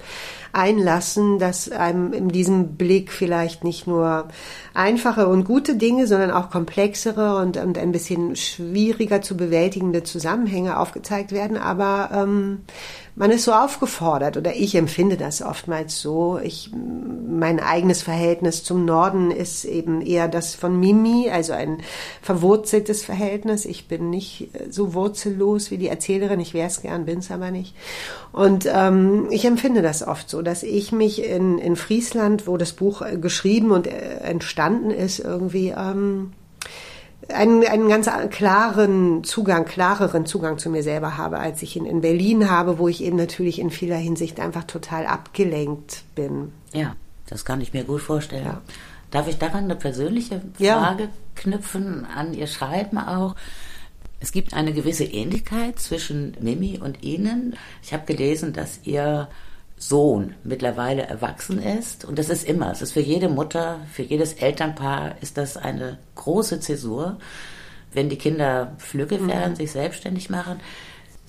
einlassen, 0.53 1.38
dass 1.38 1.70
einem 1.70 2.12
in 2.12 2.29
diesem 2.29 2.77
Blick 2.77 3.11
vielleicht 3.11 3.64
nicht 3.64 3.87
nur 3.87 4.29
einfache 4.74 5.27
und 5.27 5.44
gute 5.44 5.77
Dinge, 5.77 6.07
sondern 6.07 6.31
auch 6.31 6.51
komplexere 6.51 7.37
und, 7.37 7.57
und 7.57 7.79
ein 7.79 7.92
bisschen 7.92 8.37
schwieriger 8.37 9.22
zu 9.22 9.37
bewältigende 9.37 10.03
Zusammenhänge 10.03 10.79
aufgezeigt 10.79 11.33
werden. 11.33 11.57
Aber 11.57 12.11
ähm, 12.12 12.61
man 13.18 13.33
ist 13.33 13.44
so 13.44 13.52
aufgefordert 13.52 14.37
oder 14.37 14.54
ich 14.54 14.76
empfinde 14.76 15.16
das 15.16 15.42
oftmals 15.42 16.00
so. 16.00 16.38
Ich, 16.40 16.70
mein 16.72 17.59
eigenes 17.59 18.00
Verhältnis 18.00 18.62
zum 18.62 18.85
Norden 18.85 19.33
ist 19.33 19.64
eben 19.64 20.00
eher 20.00 20.28
das 20.28 20.54
von 20.54 20.78
Mimi, 20.78 21.28
also 21.28 21.52
ein 21.52 21.78
verwurzeltes 22.22 23.04
Verhältnis. 23.04 23.64
Ich 23.64 23.88
bin 23.88 24.09
nicht 24.09 24.50
so 24.70 24.94
wurzellos 24.94 25.72
wie 25.72 25.78
die 25.78 25.88
Erzählerin. 25.88 26.38
Ich 26.38 26.54
wäre 26.54 26.68
es 26.68 26.81
gern, 26.81 27.07
bin 27.07 27.18
es 27.18 27.33
aber 27.33 27.50
nicht. 27.50 27.74
Und 28.31 28.68
ähm, 28.72 29.26
ich 29.31 29.44
empfinde 29.44 29.83
das 29.83 30.07
oft 30.07 30.31
so, 30.31 30.40
dass 30.40 30.62
ich 30.62 30.92
mich 30.92 31.24
in, 31.24 31.59
in 31.59 31.74
Friesland, 31.74 32.46
wo 32.46 32.57
das 32.57 32.72
Buch 32.72 33.02
geschrieben 33.20 33.72
und 33.72 33.88
äh, 33.88 34.20
entstanden 34.22 34.90
ist, 34.90 35.18
irgendwie 35.18 35.74
ähm, 35.76 36.33
einen, 37.29 37.64
einen 37.67 37.88
ganz 37.88 38.09
klaren 38.31 39.25
Zugang, 39.25 39.64
klareren 39.64 40.27
Zugang 40.27 40.59
zu 40.59 40.71
mir 40.71 40.83
selber 40.83 41.17
habe, 41.17 41.38
als 41.38 41.62
ich 41.62 41.77
ihn 41.77 41.85
in 41.85 42.01
Berlin 42.01 42.51
habe, 42.51 42.79
wo 42.79 42.88
ich 42.88 43.03
eben 43.03 43.17
natürlich 43.17 43.59
in 43.59 43.71
vieler 43.71 43.97
Hinsicht 43.97 44.41
einfach 44.41 44.64
total 44.64 45.07
abgelenkt 45.07 46.05
bin. 46.14 46.53
Ja, 46.73 46.97
das 47.27 47.45
kann 47.45 47.61
ich 47.61 47.73
mir 47.73 47.85
gut 47.85 48.03
vorstellen. 48.03 48.47
Ja. 48.47 48.62
Darf 49.11 49.29
ich 49.29 49.38
daran 49.38 49.64
eine 49.64 49.77
persönliche 49.77 50.43
Frage 50.55 51.05
ja. 51.05 51.11
knüpfen, 51.35 52.07
an 52.07 52.35
Ihr 52.35 52.47
Schreiben 52.47 52.99
auch? 52.99 53.35
Es 54.21 54.33
gibt 54.33 54.53
eine 54.53 54.73
gewisse 54.73 55.05
Ähnlichkeit 55.05 55.79
zwischen 55.79 56.37
Mimi 56.41 56.79
und 56.83 57.03
Ihnen. 57.03 57.57
Ich 57.83 57.93
habe 57.93 58.05
gelesen, 58.05 58.53
dass 58.53 58.81
Ihr 58.85 59.29
Sohn 59.79 60.35
mittlerweile 60.45 61.03
erwachsen 61.03 61.62
ist. 61.62 62.05
Und 62.05 62.19
das 62.19 62.29
ist 62.29 62.45
immer, 62.45 62.71
es 62.71 62.83
ist 62.83 62.93
für 62.93 63.01
jede 63.01 63.29
Mutter, 63.29 63.81
für 63.93 64.03
jedes 64.03 64.35
Elternpaar 64.35 65.17
ist 65.21 65.37
das 65.37 65.57
eine 65.57 65.99
große 66.17 66.61
Zäsur, 66.61 67.19
wenn 67.93 68.09
die 68.09 68.19
Kinder 68.19 68.75
flügge 68.79 69.27
werden, 69.27 69.53
mhm. 69.53 69.57
sich 69.57 69.73
selbstständig 69.73 70.31
machen. 70.31 70.61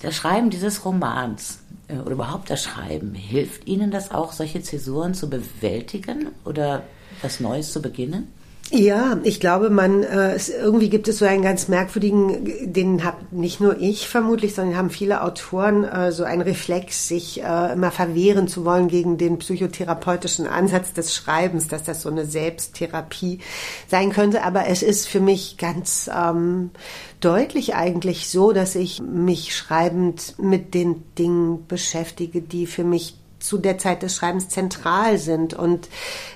Das 0.00 0.16
Schreiben 0.16 0.50
dieses 0.50 0.84
Romans 0.84 1.60
äh, 1.88 1.98
oder 1.98 2.12
überhaupt 2.12 2.50
das 2.50 2.62
Schreiben, 2.62 3.14
hilft 3.14 3.66
Ihnen 3.66 3.90
das 3.90 4.10
auch, 4.10 4.32
solche 4.32 4.62
Zäsuren 4.62 5.14
zu 5.14 5.28
bewältigen 5.30 6.28
oder 6.44 6.82
was 7.22 7.40
Neues 7.40 7.72
zu 7.72 7.82
beginnen? 7.82 8.32
Ja, 8.72 9.18
ich 9.24 9.40
glaube, 9.40 9.68
man 9.68 10.04
äh, 10.04 10.32
es, 10.34 10.48
irgendwie 10.48 10.90
gibt 10.90 11.08
es 11.08 11.18
so 11.18 11.24
einen 11.24 11.42
ganz 11.42 11.66
merkwürdigen, 11.66 12.72
den 12.72 13.02
hat 13.02 13.32
nicht 13.32 13.60
nur 13.60 13.80
ich 13.80 14.06
vermutlich, 14.06 14.54
sondern 14.54 14.76
haben 14.76 14.90
viele 14.90 15.24
Autoren 15.24 15.82
äh, 15.82 16.12
so 16.12 16.22
einen 16.22 16.42
Reflex, 16.42 17.08
sich 17.08 17.42
äh, 17.42 17.72
immer 17.72 17.90
verwehren 17.90 18.46
zu 18.46 18.64
wollen 18.64 18.86
gegen 18.86 19.18
den 19.18 19.38
psychotherapeutischen 19.38 20.46
Ansatz 20.46 20.92
des 20.92 21.16
Schreibens, 21.16 21.66
dass 21.66 21.82
das 21.82 22.02
so 22.02 22.10
eine 22.10 22.26
Selbsttherapie 22.26 23.40
sein 23.88 24.10
könnte. 24.12 24.44
Aber 24.44 24.68
es 24.68 24.84
ist 24.84 25.08
für 25.08 25.20
mich 25.20 25.56
ganz 25.56 26.08
ähm, 26.16 26.70
deutlich 27.18 27.74
eigentlich 27.74 28.28
so, 28.28 28.52
dass 28.52 28.76
ich 28.76 29.02
mich 29.02 29.56
schreibend 29.56 30.36
mit 30.38 30.74
den 30.74 31.02
Dingen 31.18 31.66
beschäftige, 31.66 32.40
die 32.40 32.66
für 32.66 32.84
mich 32.84 33.19
zu 33.40 33.58
der 33.58 33.78
Zeit 33.78 34.02
des 34.02 34.14
Schreibens 34.14 34.48
zentral 34.48 35.18
sind. 35.18 35.54
Und 35.54 35.88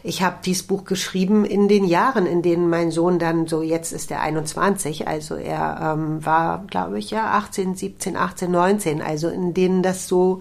ich 0.03 0.23
habe 0.23 0.39
dieses 0.45 0.65
Buch 0.65 0.85
geschrieben 0.85 1.45
in 1.45 1.69
den 1.69 1.85
Jahren, 1.85 2.27
in 2.27 2.43
denen 2.43 2.69
mein 2.69 2.91
Sohn 2.91 3.19
dann 3.19 3.47
so, 3.47 3.63
jetzt 3.63 3.93
ist 3.93 4.11
er 4.11 4.21
21, 4.21 5.07
also 5.07 5.37
er 5.37 5.95
ähm, 5.95 6.25
war, 6.25 6.65
glaube 6.67 6.99
ich, 6.99 7.11
ja 7.11 7.33
18, 7.33 7.75
17, 7.75 8.17
18, 8.17 8.51
19, 8.51 9.03
also 9.03 9.29
in 9.29 9.55
denen 9.55 9.83
das 9.83 10.09
so 10.09 10.41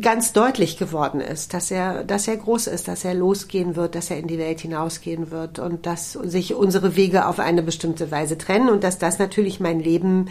ganz 0.00 0.32
deutlich 0.32 0.76
geworden 0.78 1.20
ist, 1.20 1.54
dass 1.54 1.70
er, 1.70 2.04
dass 2.04 2.26
er 2.26 2.36
groß 2.36 2.66
ist, 2.66 2.88
dass 2.88 3.04
er 3.04 3.14
losgehen 3.14 3.76
wird, 3.76 3.94
dass 3.94 4.10
er 4.10 4.18
in 4.18 4.26
die 4.26 4.38
Welt 4.38 4.60
hinausgehen 4.60 5.30
wird 5.30 5.58
und 5.58 5.86
dass 5.86 6.12
sich 6.12 6.54
unsere 6.54 6.96
Wege 6.96 7.26
auf 7.26 7.38
eine 7.38 7.62
bestimmte 7.62 8.10
Weise 8.10 8.36
trennen 8.36 8.68
und 8.68 8.82
dass 8.82 8.98
das 8.98 9.18
natürlich 9.18 9.60
mein 9.60 9.80
Leben 9.80 10.28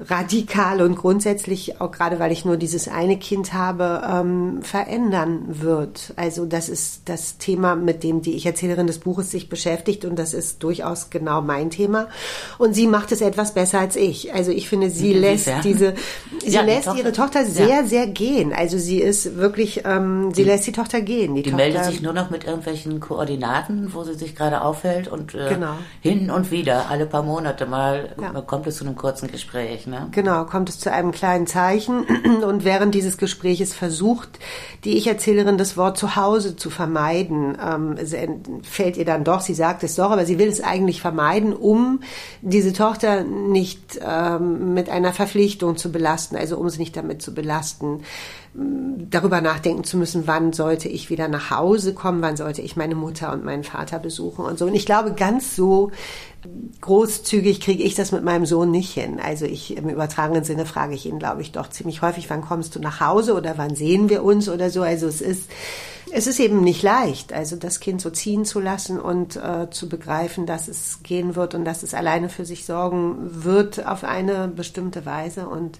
radikal 0.00 0.80
und 0.80 0.96
grundsätzlich, 0.96 1.80
auch 1.80 1.90
gerade 1.90 2.20
weil 2.20 2.30
ich 2.30 2.44
nur 2.44 2.56
dieses 2.56 2.86
eine 2.88 3.18
Kind 3.18 3.52
habe, 3.52 4.02
ähm, 4.08 4.62
verändern 4.62 5.42
wird. 5.48 6.12
Also 6.16 6.46
das 6.46 6.68
ist 6.68 7.02
das 7.06 7.38
Thema, 7.38 7.74
mit 7.74 8.04
dem 8.04 8.22
die 8.22 8.36
Ich-Erzählerin 8.36 8.86
des 8.86 9.00
Buches 9.00 9.30
sich 9.30 9.48
beschäftigt 9.48 10.04
und 10.04 10.16
das 10.16 10.34
ist 10.34 10.62
durchaus 10.62 11.10
genau 11.10 11.42
mein 11.42 11.70
Thema. 11.70 12.08
Und 12.58 12.74
sie 12.74 12.86
macht 12.86 13.10
es 13.10 13.20
etwas 13.20 13.54
besser 13.54 13.80
als 13.80 13.96
ich. 13.96 14.32
Also 14.32 14.52
ich 14.52 14.68
finde, 14.68 14.90
sie 14.90 15.14
ja, 15.14 15.18
lässt 15.18 15.50
diese, 15.64 15.94
sie 16.44 16.52
ja, 16.52 16.62
lässt 16.62 16.84
Tochter, 16.84 16.98
ihre 17.00 17.12
Tochter 17.12 17.44
sehr, 17.44 17.68
ja. 17.68 17.84
sehr 17.84 18.06
gehen. 18.06 18.52
Also 18.52 18.78
sie 18.78 19.00
ist 19.00 19.36
wirklich, 19.36 19.82
ähm, 19.84 20.30
sie 20.32 20.42
die, 20.42 20.48
lässt 20.48 20.66
die 20.68 20.72
Tochter 20.72 21.00
gehen. 21.00 21.34
Die, 21.34 21.42
die 21.42 21.50
Tochter, 21.50 21.64
meldet 21.64 21.84
sich 21.86 22.02
nur 22.02 22.12
noch 22.12 22.30
mit 22.30 22.44
irgendwelchen 22.44 23.00
Koordinaten, 23.00 23.92
wo 23.92 24.04
sie 24.04 24.14
sich 24.14 24.36
gerade 24.36 24.60
aufhält 24.60 25.08
und 25.08 25.34
äh, 25.34 25.48
genau. 25.48 25.74
hin 26.00 26.30
und 26.30 26.52
wieder, 26.52 26.88
alle 26.88 27.06
paar 27.06 27.24
Monate 27.24 27.66
mal, 27.66 28.14
kommt 28.46 28.68
es 28.68 28.76
zu 28.76 28.84
einem 28.84 28.94
kurzen 28.94 29.26
Gespräch 29.26 29.87
ne? 29.88 30.08
Genau, 30.12 30.44
kommt 30.44 30.68
es 30.68 30.78
zu 30.78 30.92
einem 30.92 31.12
kleinen 31.12 31.46
Zeichen 31.46 32.04
und 32.46 32.64
während 32.64 32.94
dieses 32.94 33.18
Gespräches 33.18 33.74
versucht 33.74 34.38
die 34.84 34.96
Ich-Erzählerin 34.96 35.58
das 35.58 35.76
Wort 35.76 35.98
zu 35.98 36.16
Hause 36.16 36.56
zu 36.56 36.70
vermeiden. 36.70 37.56
Ähm, 37.60 37.96
fällt 38.62 38.96
ihr 38.96 39.04
dann 39.04 39.24
doch, 39.24 39.40
sie 39.40 39.54
sagt 39.54 39.82
es 39.82 39.96
doch, 39.96 40.10
aber 40.10 40.24
sie 40.24 40.38
will 40.38 40.48
es 40.48 40.62
eigentlich 40.62 41.00
vermeiden, 41.00 41.52
um 41.52 42.00
diese 42.42 42.72
Tochter 42.72 43.24
nicht 43.24 44.00
ähm, 44.02 44.74
mit 44.74 44.88
einer 44.88 45.12
Verpflichtung 45.12 45.76
zu 45.76 45.90
belasten, 45.90 46.36
also 46.36 46.58
um 46.58 46.68
sie 46.68 46.78
nicht 46.78 46.96
damit 46.96 47.22
zu 47.22 47.34
belasten 47.34 48.02
darüber 49.10 49.40
nachdenken 49.40 49.84
zu 49.84 49.96
müssen, 49.96 50.26
wann 50.26 50.52
sollte 50.52 50.88
ich 50.88 51.10
wieder 51.10 51.28
nach 51.28 51.50
Hause 51.50 51.94
kommen, 51.94 52.22
wann 52.22 52.36
sollte 52.36 52.62
ich 52.62 52.76
meine 52.76 52.94
Mutter 52.94 53.32
und 53.32 53.44
meinen 53.44 53.64
Vater 53.64 53.98
besuchen 53.98 54.44
und 54.44 54.58
so. 54.58 54.66
Und 54.66 54.74
ich 54.74 54.86
glaube, 54.86 55.12
ganz 55.12 55.56
so 55.56 55.90
großzügig 56.80 57.60
kriege 57.60 57.82
ich 57.82 57.94
das 57.94 58.12
mit 58.12 58.24
meinem 58.24 58.46
Sohn 58.46 58.70
nicht 58.70 58.92
hin. 58.92 59.20
Also 59.20 59.44
ich 59.44 59.76
im 59.76 59.88
übertragenen 59.88 60.44
Sinne 60.44 60.66
frage 60.66 60.94
ich 60.94 61.06
ihn, 61.06 61.18
glaube 61.18 61.42
ich, 61.42 61.52
doch 61.52 61.70
ziemlich 61.70 62.02
häufig, 62.02 62.28
wann 62.30 62.42
kommst 62.42 62.74
du 62.74 62.80
nach 62.80 63.00
Hause 63.00 63.34
oder 63.34 63.58
wann 63.58 63.74
sehen 63.74 64.08
wir 64.08 64.22
uns 64.24 64.48
oder 64.48 64.70
so. 64.70 64.82
Also 64.82 65.06
es 65.06 65.20
ist 65.20 65.48
es 66.10 66.26
ist 66.26 66.40
eben 66.40 66.62
nicht 66.62 66.82
leicht, 66.82 67.34
also 67.34 67.56
das 67.56 67.80
Kind 67.80 68.00
so 68.00 68.08
ziehen 68.08 68.46
zu 68.46 68.60
lassen 68.60 68.98
und 68.98 69.36
äh, 69.36 69.68
zu 69.70 69.90
begreifen, 69.90 70.46
dass 70.46 70.66
es 70.66 71.00
gehen 71.02 71.36
wird 71.36 71.54
und 71.54 71.66
dass 71.66 71.82
es 71.82 71.92
alleine 71.92 72.30
für 72.30 72.46
sich 72.46 72.64
sorgen 72.64 73.44
wird 73.44 73.86
auf 73.86 74.04
eine 74.04 74.48
bestimmte 74.48 75.04
Weise 75.04 75.48
und 75.48 75.78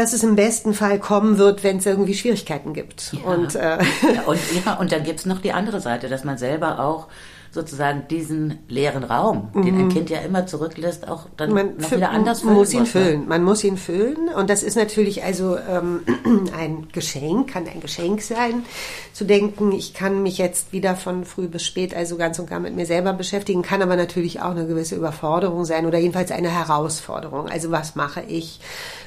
dass 0.00 0.14
es 0.14 0.22
im 0.22 0.34
besten 0.34 0.72
Fall 0.72 0.98
kommen 0.98 1.36
wird, 1.36 1.62
wenn 1.62 1.76
es 1.76 1.86
irgendwie 1.86 2.14
Schwierigkeiten 2.14 2.72
gibt. 2.72 3.12
Ja. 3.12 3.30
Und, 3.30 3.54
äh, 3.54 3.78
ja, 4.14 4.22
und, 4.26 4.38
ja, 4.64 4.74
und 4.74 4.92
dann 4.92 5.04
gibt's 5.04 5.26
noch 5.26 5.40
die 5.40 5.52
andere 5.52 5.80
Seite, 5.80 6.08
dass 6.08 6.24
man 6.24 6.38
selber 6.38 6.80
auch 6.80 7.08
sozusagen 7.52 8.06
diesen 8.08 8.60
leeren 8.68 9.02
Raum, 9.02 9.48
mhm. 9.52 9.64
den 9.64 9.74
ein 9.74 9.84
mhm. 9.86 9.88
Kind 9.90 10.10
ja 10.10 10.20
immer 10.20 10.46
zurücklässt, 10.46 11.08
auch 11.08 11.26
dann 11.36 11.52
man 11.52 11.76
noch 11.78 11.90
wieder 11.90 12.10
anders 12.10 12.42
füllen 12.42 12.54
muss 12.54 12.72
ihn 12.72 12.80
muss, 12.80 12.90
füllen. 12.90 13.28
Man 13.28 13.42
muss 13.42 13.64
ihn 13.64 13.76
füllen 13.76 14.28
und 14.28 14.48
das 14.48 14.62
ist 14.62 14.76
natürlich 14.76 15.24
also 15.24 15.56
ähm, 15.56 16.00
ein 16.56 16.88
Geschenk, 16.92 17.50
kann 17.52 17.66
ein 17.66 17.80
Geschenk 17.80 18.22
sein, 18.22 18.64
zu 19.12 19.24
denken, 19.24 19.72
ich 19.72 19.94
kann 19.94 20.22
mich 20.22 20.38
jetzt 20.38 20.72
wieder 20.72 20.94
von 20.94 21.24
früh 21.24 21.48
bis 21.48 21.66
spät 21.66 21.94
also 21.94 22.16
ganz 22.16 22.38
und 22.38 22.48
gar 22.48 22.60
mit 22.60 22.76
mir 22.76 22.86
selber 22.86 23.12
beschäftigen, 23.12 23.62
kann 23.62 23.82
aber 23.82 23.96
natürlich 23.96 24.40
auch 24.40 24.52
eine 24.52 24.66
gewisse 24.66 24.94
Überforderung 24.94 25.64
sein 25.64 25.86
oder 25.86 25.98
jedenfalls 25.98 26.30
eine 26.30 26.50
Herausforderung. 26.50 27.48
Also 27.48 27.72
was 27.72 27.96
mache 27.96 28.22
ich 28.22 28.60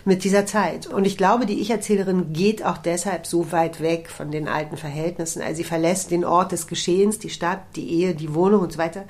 mit 0.04 0.26
dieser 0.26 0.46
Zeit? 0.46 0.88
Und 0.88 1.06
ich 1.06 1.18
glaube, 1.18 1.46
die 1.46 1.62
Ich-Erzählerin 1.62 2.34
geht 2.34 2.66
auch 2.66 2.78
deshalb 2.78 3.26
so 3.26 3.54
weit 3.54 3.82
weg 3.82 4.10
von 4.10 4.32
den 4.32 4.50
alten 4.50 4.76
Verhältnissen. 4.76 5.42
Also 5.42 5.56
sie 5.58 5.64
verlässt 5.64 6.12
den 6.12 6.26
Ort 6.26 6.52
des 6.52 6.68
Geschehens, 6.68 7.20
die 7.20 7.30
Stadt, 7.30 7.62
die 7.76 7.90
Ehe, 7.90 8.14
die 8.14 8.33
Wohnung 8.36 8.62
und 8.62 8.72
so 8.72 8.78
weiter 8.78 9.06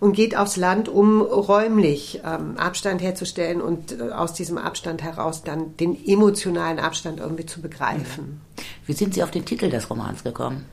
und 0.00 0.12
geht 0.12 0.36
aufs 0.36 0.56
Land, 0.56 0.88
um 0.88 1.20
räumlich 1.20 2.20
ähm, 2.24 2.56
Abstand 2.56 3.02
herzustellen 3.02 3.60
und 3.60 3.98
äh, 3.98 4.10
aus 4.10 4.32
diesem 4.32 4.58
Abstand 4.58 5.02
heraus 5.02 5.42
dann 5.42 5.76
den 5.76 5.96
emotionalen 6.06 6.78
Abstand 6.78 7.20
irgendwie 7.20 7.46
zu 7.46 7.60
begreifen. 7.60 8.40
Wie 8.86 8.92
sind 8.92 9.14
Sie 9.14 9.22
auf 9.22 9.30
den 9.30 9.44
Titel 9.44 9.70
des 9.70 9.90
Romans 9.90 10.24
gekommen? 10.24 10.64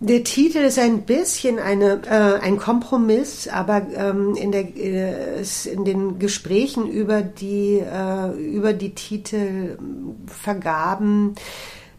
Der 0.00 0.22
Titel 0.22 0.58
ist 0.58 0.78
ein 0.78 1.02
bisschen 1.02 1.58
eine, 1.58 2.00
äh, 2.06 2.38
ein 2.40 2.58
Kompromiss, 2.58 3.48
aber 3.48 3.84
ähm, 3.96 4.36
in, 4.36 4.52
der, 4.52 4.76
äh, 4.76 5.42
in 5.72 5.84
den 5.84 6.20
Gesprächen 6.20 6.86
über 6.86 7.22
die, 7.22 7.80
äh, 7.80 8.30
über 8.30 8.74
die 8.74 8.94
Titelvergaben 8.94 11.34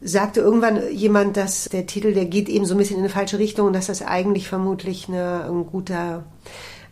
sagte 0.02 0.40
irgendwann 0.40 0.92
jemand, 0.92 1.38
dass 1.38 1.66
der 1.66 1.86
Titel, 1.86 2.14
der 2.14 2.26
geht 2.26 2.50
eben 2.50 2.66
so 2.66 2.74
ein 2.74 2.78
bisschen 2.78 2.98
in 2.98 3.04
eine 3.04 3.10
falsche 3.10 3.40
Richtung 3.40 3.68
und 3.68 3.74
dass 3.74 3.88
das 3.88 4.02
eigentlich 4.02 4.48
vermutlich 4.48 5.10
eine, 5.10 5.46
ein 5.46 5.66
guter, 5.66 6.24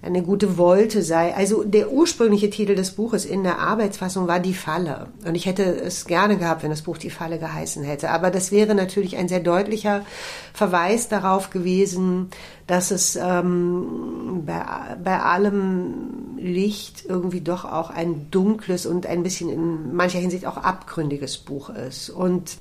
eine 0.02 0.22
gute 0.22 0.58
Wolte 0.58 1.02
sei. 1.02 1.34
Also 1.34 1.64
der 1.64 1.92
ursprüngliche 1.92 2.50
Titel 2.50 2.76
des 2.76 2.92
Buches 2.92 3.24
in 3.24 3.44
der 3.44 3.60
Arbeitsfassung 3.60 4.28
war 4.28 4.42
Die 4.42 4.54
Falle. 4.54 5.08
Und 5.26 5.36
ich 5.36 5.46
hätte 5.46 5.64
es 5.64 6.06
gerne 6.06 6.38
gehabt, 6.38 6.64
wenn 6.64 6.70
das 6.70 6.82
Buch 6.82 6.98
Die 6.98 7.10
Falle 7.10 7.40
geheißen 7.40 7.84
hätte. 7.84 8.10
Aber 8.10 8.30
das 8.30 8.52
wäre 8.52 8.76
natürlich 8.76 9.16
ein 9.16 9.30
sehr 9.30 9.40
deutlicher 9.40 10.06
Verweis 10.54 11.08
darauf 11.08 11.50
gewesen, 11.50 12.30
dass 12.68 12.92
es 12.92 13.16
ähm, 13.16 14.44
bei, 14.46 14.64
bei 15.02 15.22
allem 15.22 16.36
Licht 16.38 17.06
irgendwie 17.08 17.42
doch 17.42 17.64
auch 17.64 17.90
ein 17.90 18.30
dunkles 18.32 18.86
und 18.86 19.06
ein 19.06 19.24
bisschen 19.24 19.50
in 19.50 19.96
mancher 19.96 20.20
Hinsicht 20.20 20.46
auch 20.46 20.58
abgründiges 20.58 21.38
Buch 21.38 21.70
ist. 21.70 22.10
Und 22.10 22.58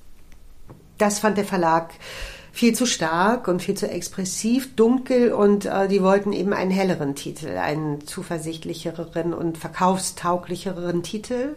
das 0.99 1.19
fand 1.19 1.39
der 1.39 1.45
Verlag 1.45 1.91
viel 2.57 2.75
zu 2.75 2.87
stark 2.87 3.49
und 3.49 3.61
viel 3.61 3.75
zu 3.75 3.87
expressiv, 3.87 4.75
dunkel 4.77 5.35
und 5.35 5.67
äh, 5.67 5.89
die 5.89 6.03
wollten 6.03 6.33
eben 6.33 6.55
einen 6.55 6.71
helleren 6.71 7.15
Titel, 7.15 7.59
einen 7.59 8.07
zuversichtlicheren 8.07 9.35
und 9.35 9.59
verkaufstauglicheren 9.59 11.03
Titel. 11.03 11.57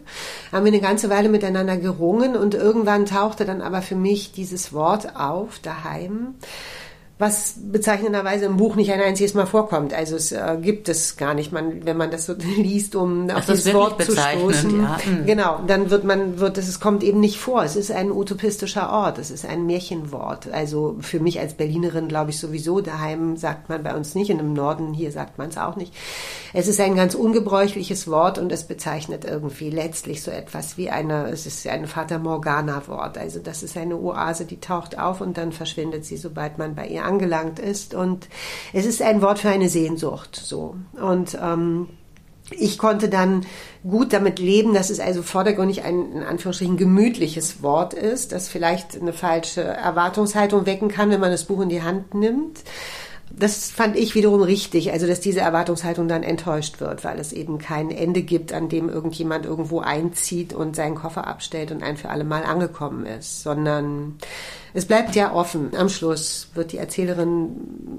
Haben 0.52 0.66
wir 0.66 0.72
eine 0.72 0.82
ganze 0.82 1.08
Weile 1.08 1.30
miteinander 1.30 1.78
gerungen 1.78 2.36
und 2.36 2.54
irgendwann 2.54 3.06
tauchte 3.06 3.46
dann 3.46 3.62
aber 3.62 3.80
für 3.80 3.94
mich 3.94 4.32
dieses 4.32 4.74
Wort 4.74 5.16
auf 5.16 5.58
daheim 5.60 6.34
was 7.20 7.54
bezeichnenderweise 7.60 8.46
im 8.46 8.56
Buch 8.56 8.76
nicht 8.76 8.90
ein 8.90 9.00
einziges 9.00 9.34
Mal 9.34 9.44
vorkommt. 9.44 9.92
Also 9.92 10.16
es 10.16 10.32
äh, 10.32 10.56
gibt 10.60 10.88
es 10.88 11.18
gar 11.18 11.34
nicht, 11.34 11.52
man, 11.52 11.84
wenn 11.84 11.98
man 11.98 12.10
das 12.10 12.24
so 12.24 12.32
liest, 12.56 12.96
um 12.96 13.28
auf 13.28 13.44
das 13.44 13.58
dieses 13.58 13.74
Wort 13.74 14.02
zu 14.02 14.12
stoßen. 14.12 14.82
Ja. 14.82 14.98
Mhm. 15.04 15.26
Genau, 15.26 15.60
dann 15.66 15.90
wird 15.90 16.04
man, 16.04 16.40
wird 16.40 16.56
es, 16.56 16.66
es 16.66 16.80
kommt 16.80 17.04
eben 17.04 17.20
nicht 17.20 17.38
vor. 17.38 17.62
Es 17.62 17.76
ist 17.76 17.92
ein 17.92 18.10
utopistischer 18.10 18.90
Ort, 18.90 19.18
es 19.18 19.30
ist 19.30 19.44
ein 19.44 19.66
Märchenwort. 19.66 20.50
Also 20.50 20.96
für 21.00 21.20
mich 21.20 21.38
als 21.38 21.52
Berlinerin 21.52 22.08
glaube 22.08 22.30
ich 22.30 22.38
sowieso, 22.38 22.80
daheim 22.80 23.36
sagt 23.36 23.68
man 23.68 23.82
bei 23.82 23.94
uns 23.94 24.14
nicht, 24.14 24.30
und 24.30 24.38
im 24.38 24.54
Norden 24.54 24.94
hier 24.94 25.12
sagt 25.12 25.36
man 25.36 25.50
es 25.50 25.58
auch 25.58 25.76
nicht. 25.76 25.92
Es 26.54 26.68
ist 26.68 26.80
ein 26.80 26.96
ganz 26.96 27.14
ungebräuchliches 27.14 28.08
Wort 28.08 28.38
und 28.38 28.50
es 28.50 28.64
bezeichnet 28.64 29.26
irgendwie 29.26 29.68
letztlich 29.68 30.22
so 30.22 30.30
etwas 30.30 30.78
wie 30.78 30.88
eine, 30.88 31.28
es 31.28 31.44
ist 31.44 31.66
ein 31.66 31.86
Vater 31.86 32.18
Morgana 32.18 32.82
Wort. 32.88 33.18
Also 33.18 33.40
das 33.40 33.62
ist 33.62 33.76
eine 33.76 33.96
Oase, 33.96 34.46
die 34.46 34.58
taucht 34.58 34.98
auf 34.98 35.20
und 35.20 35.36
dann 35.36 35.52
verschwindet 35.52 36.06
sie, 36.06 36.16
sobald 36.16 36.56
man 36.56 36.74
bei 36.74 36.86
ihr 36.86 37.09
angelangt 37.10 37.58
ist. 37.58 37.94
Und 37.94 38.28
es 38.72 38.86
ist 38.86 39.02
ein 39.02 39.22
Wort 39.22 39.40
für 39.40 39.50
eine 39.50 39.68
Sehnsucht, 39.68 40.36
so. 40.36 40.76
Und, 41.00 41.38
ähm, 41.40 41.88
ich 42.58 42.78
konnte 42.78 43.08
dann 43.08 43.46
gut 43.88 44.12
damit 44.12 44.38
leben, 44.38 44.74
dass 44.74 44.90
es 44.90 45.00
also 45.00 45.22
vordergründig 45.22 45.84
ein 45.84 46.12
in 46.12 46.22
Anführungsstrichen 46.22 46.76
gemütliches 46.76 47.62
Wort 47.62 47.94
ist, 47.94 48.32
das 48.32 48.48
vielleicht 48.48 49.00
eine 49.00 49.12
falsche 49.12 49.62
Erwartungshaltung 49.62 50.66
wecken 50.66 50.88
kann, 50.88 51.10
wenn 51.10 51.20
man 51.20 51.30
das 51.30 51.44
Buch 51.44 51.60
in 51.60 51.68
die 51.68 51.82
Hand 51.82 52.14
nimmt. 52.14 52.60
Das 53.32 53.70
fand 53.70 53.96
ich 53.96 54.16
wiederum 54.16 54.42
richtig, 54.42 54.90
also 54.90 55.06
dass 55.06 55.20
diese 55.20 55.40
Erwartungshaltung 55.40 56.08
dann 56.08 56.24
enttäuscht 56.24 56.80
wird, 56.80 57.04
weil 57.04 57.20
es 57.20 57.32
eben 57.32 57.58
kein 57.58 57.92
Ende 57.92 58.22
gibt, 58.22 58.52
an 58.52 58.68
dem 58.68 58.88
irgendjemand 58.88 59.46
irgendwo 59.46 59.78
einzieht 59.78 60.52
und 60.52 60.74
seinen 60.74 60.96
Koffer 60.96 61.28
abstellt 61.28 61.70
und 61.70 61.84
ein 61.84 61.96
für 61.96 62.08
alle 62.08 62.24
Mal 62.24 62.42
angekommen 62.42 63.06
ist, 63.06 63.44
sondern 63.44 64.18
es 64.74 64.86
bleibt 64.86 65.14
ja 65.14 65.32
offen. 65.34 65.70
Am 65.76 65.88
Schluss 65.88 66.48
wird 66.54 66.72
die 66.72 66.78
Erzählerin 66.78 67.50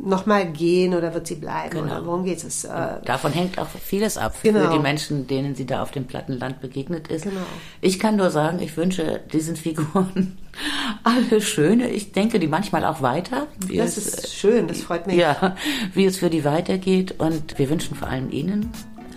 nochmal 0.03 0.47
gehen 0.51 0.93
oder 0.93 1.13
wird 1.13 1.27
sie 1.27 1.35
bleiben? 1.35 1.71
Genau. 1.71 1.85
Oder 1.85 2.05
worum 2.05 2.23
geht 2.25 2.43
es? 2.43 2.63
Äh, 2.63 3.01
Davon 3.05 3.33
hängt 3.33 3.57
auch 3.59 3.67
vieles 3.67 4.17
ab 4.17 4.35
genau. 4.41 4.59
für 4.61 4.73
die 4.73 4.79
Menschen, 4.79 5.27
denen 5.27 5.55
sie 5.55 5.65
da 5.65 5.81
auf 5.81 5.91
dem 5.91 6.05
Plattenland 6.05 6.61
begegnet 6.61 7.07
ist. 7.07 7.23
Genau. 7.23 7.41
Ich 7.81 7.99
kann 7.99 8.15
nur 8.15 8.29
sagen, 8.29 8.59
ich 8.59 8.77
wünsche 8.77 9.21
diesen 9.31 9.55
Figuren 9.55 10.37
alles 11.03 11.43
Schöne. 11.43 11.89
Ich 11.89 12.11
denke 12.11 12.39
die 12.39 12.47
manchmal 12.47 12.85
auch 12.85 13.01
weiter. 13.01 13.47
Das 13.73 13.97
es, 13.97 14.07
ist 14.07 14.33
schön, 14.33 14.67
das 14.67 14.81
freut 14.81 15.07
mich. 15.07 15.17
Ja, 15.17 15.55
wie 15.93 16.05
es 16.05 16.17
für 16.17 16.29
die 16.29 16.43
weitergeht. 16.43 17.15
Und 17.19 17.57
wir 17.57 17.69
wünschen 17.69 17.95
vor 17.95 18.07
allem 18.07 18.31
Ihnen 18.31 18.71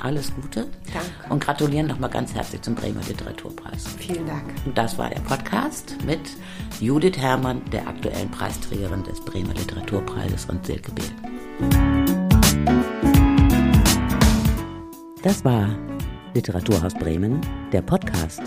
alles 0.05 0.35
Gute. 0.35 0.67
Danke. 0.93 1.33
Und 1.33 1.43
gratulieren 1.43 1.87
nochmal 1.87 2.11
ganz 2.11 2.35
herzlich 2.35 2.61
zum 2.63 2.75
Bremer 2.75 3.01
Literaturpreis. 3.09 3.87
Vielen 3.99 4.27
Dank. 4.27 4.45
Und 4.67 4.77
das 4.77 4.99
war 4.99 5.09
der 5.09 5.21
Podcast 5.21 5.97
mit 6.07 6.21
Judith 6.81 7.17
Herrmann, 7.17 7.63
der 7.71 7.87
aktuellen 7.87 8.31
Preisträgerin 8.31 9.03
des 9.05 9.21
Bremer 9.21 9.55
Literaturpreises 9.55 10.47
und 10.47 10.67
Silke 10.67 10.93
Behl. 10.93 11.05
Das 15.23 15.45
war 15.45 15.69
Literaturhaus 16.35 16.95
Bremen, 16.95 17.41
der 17.73 17.83
Podcast. 17.83 18.43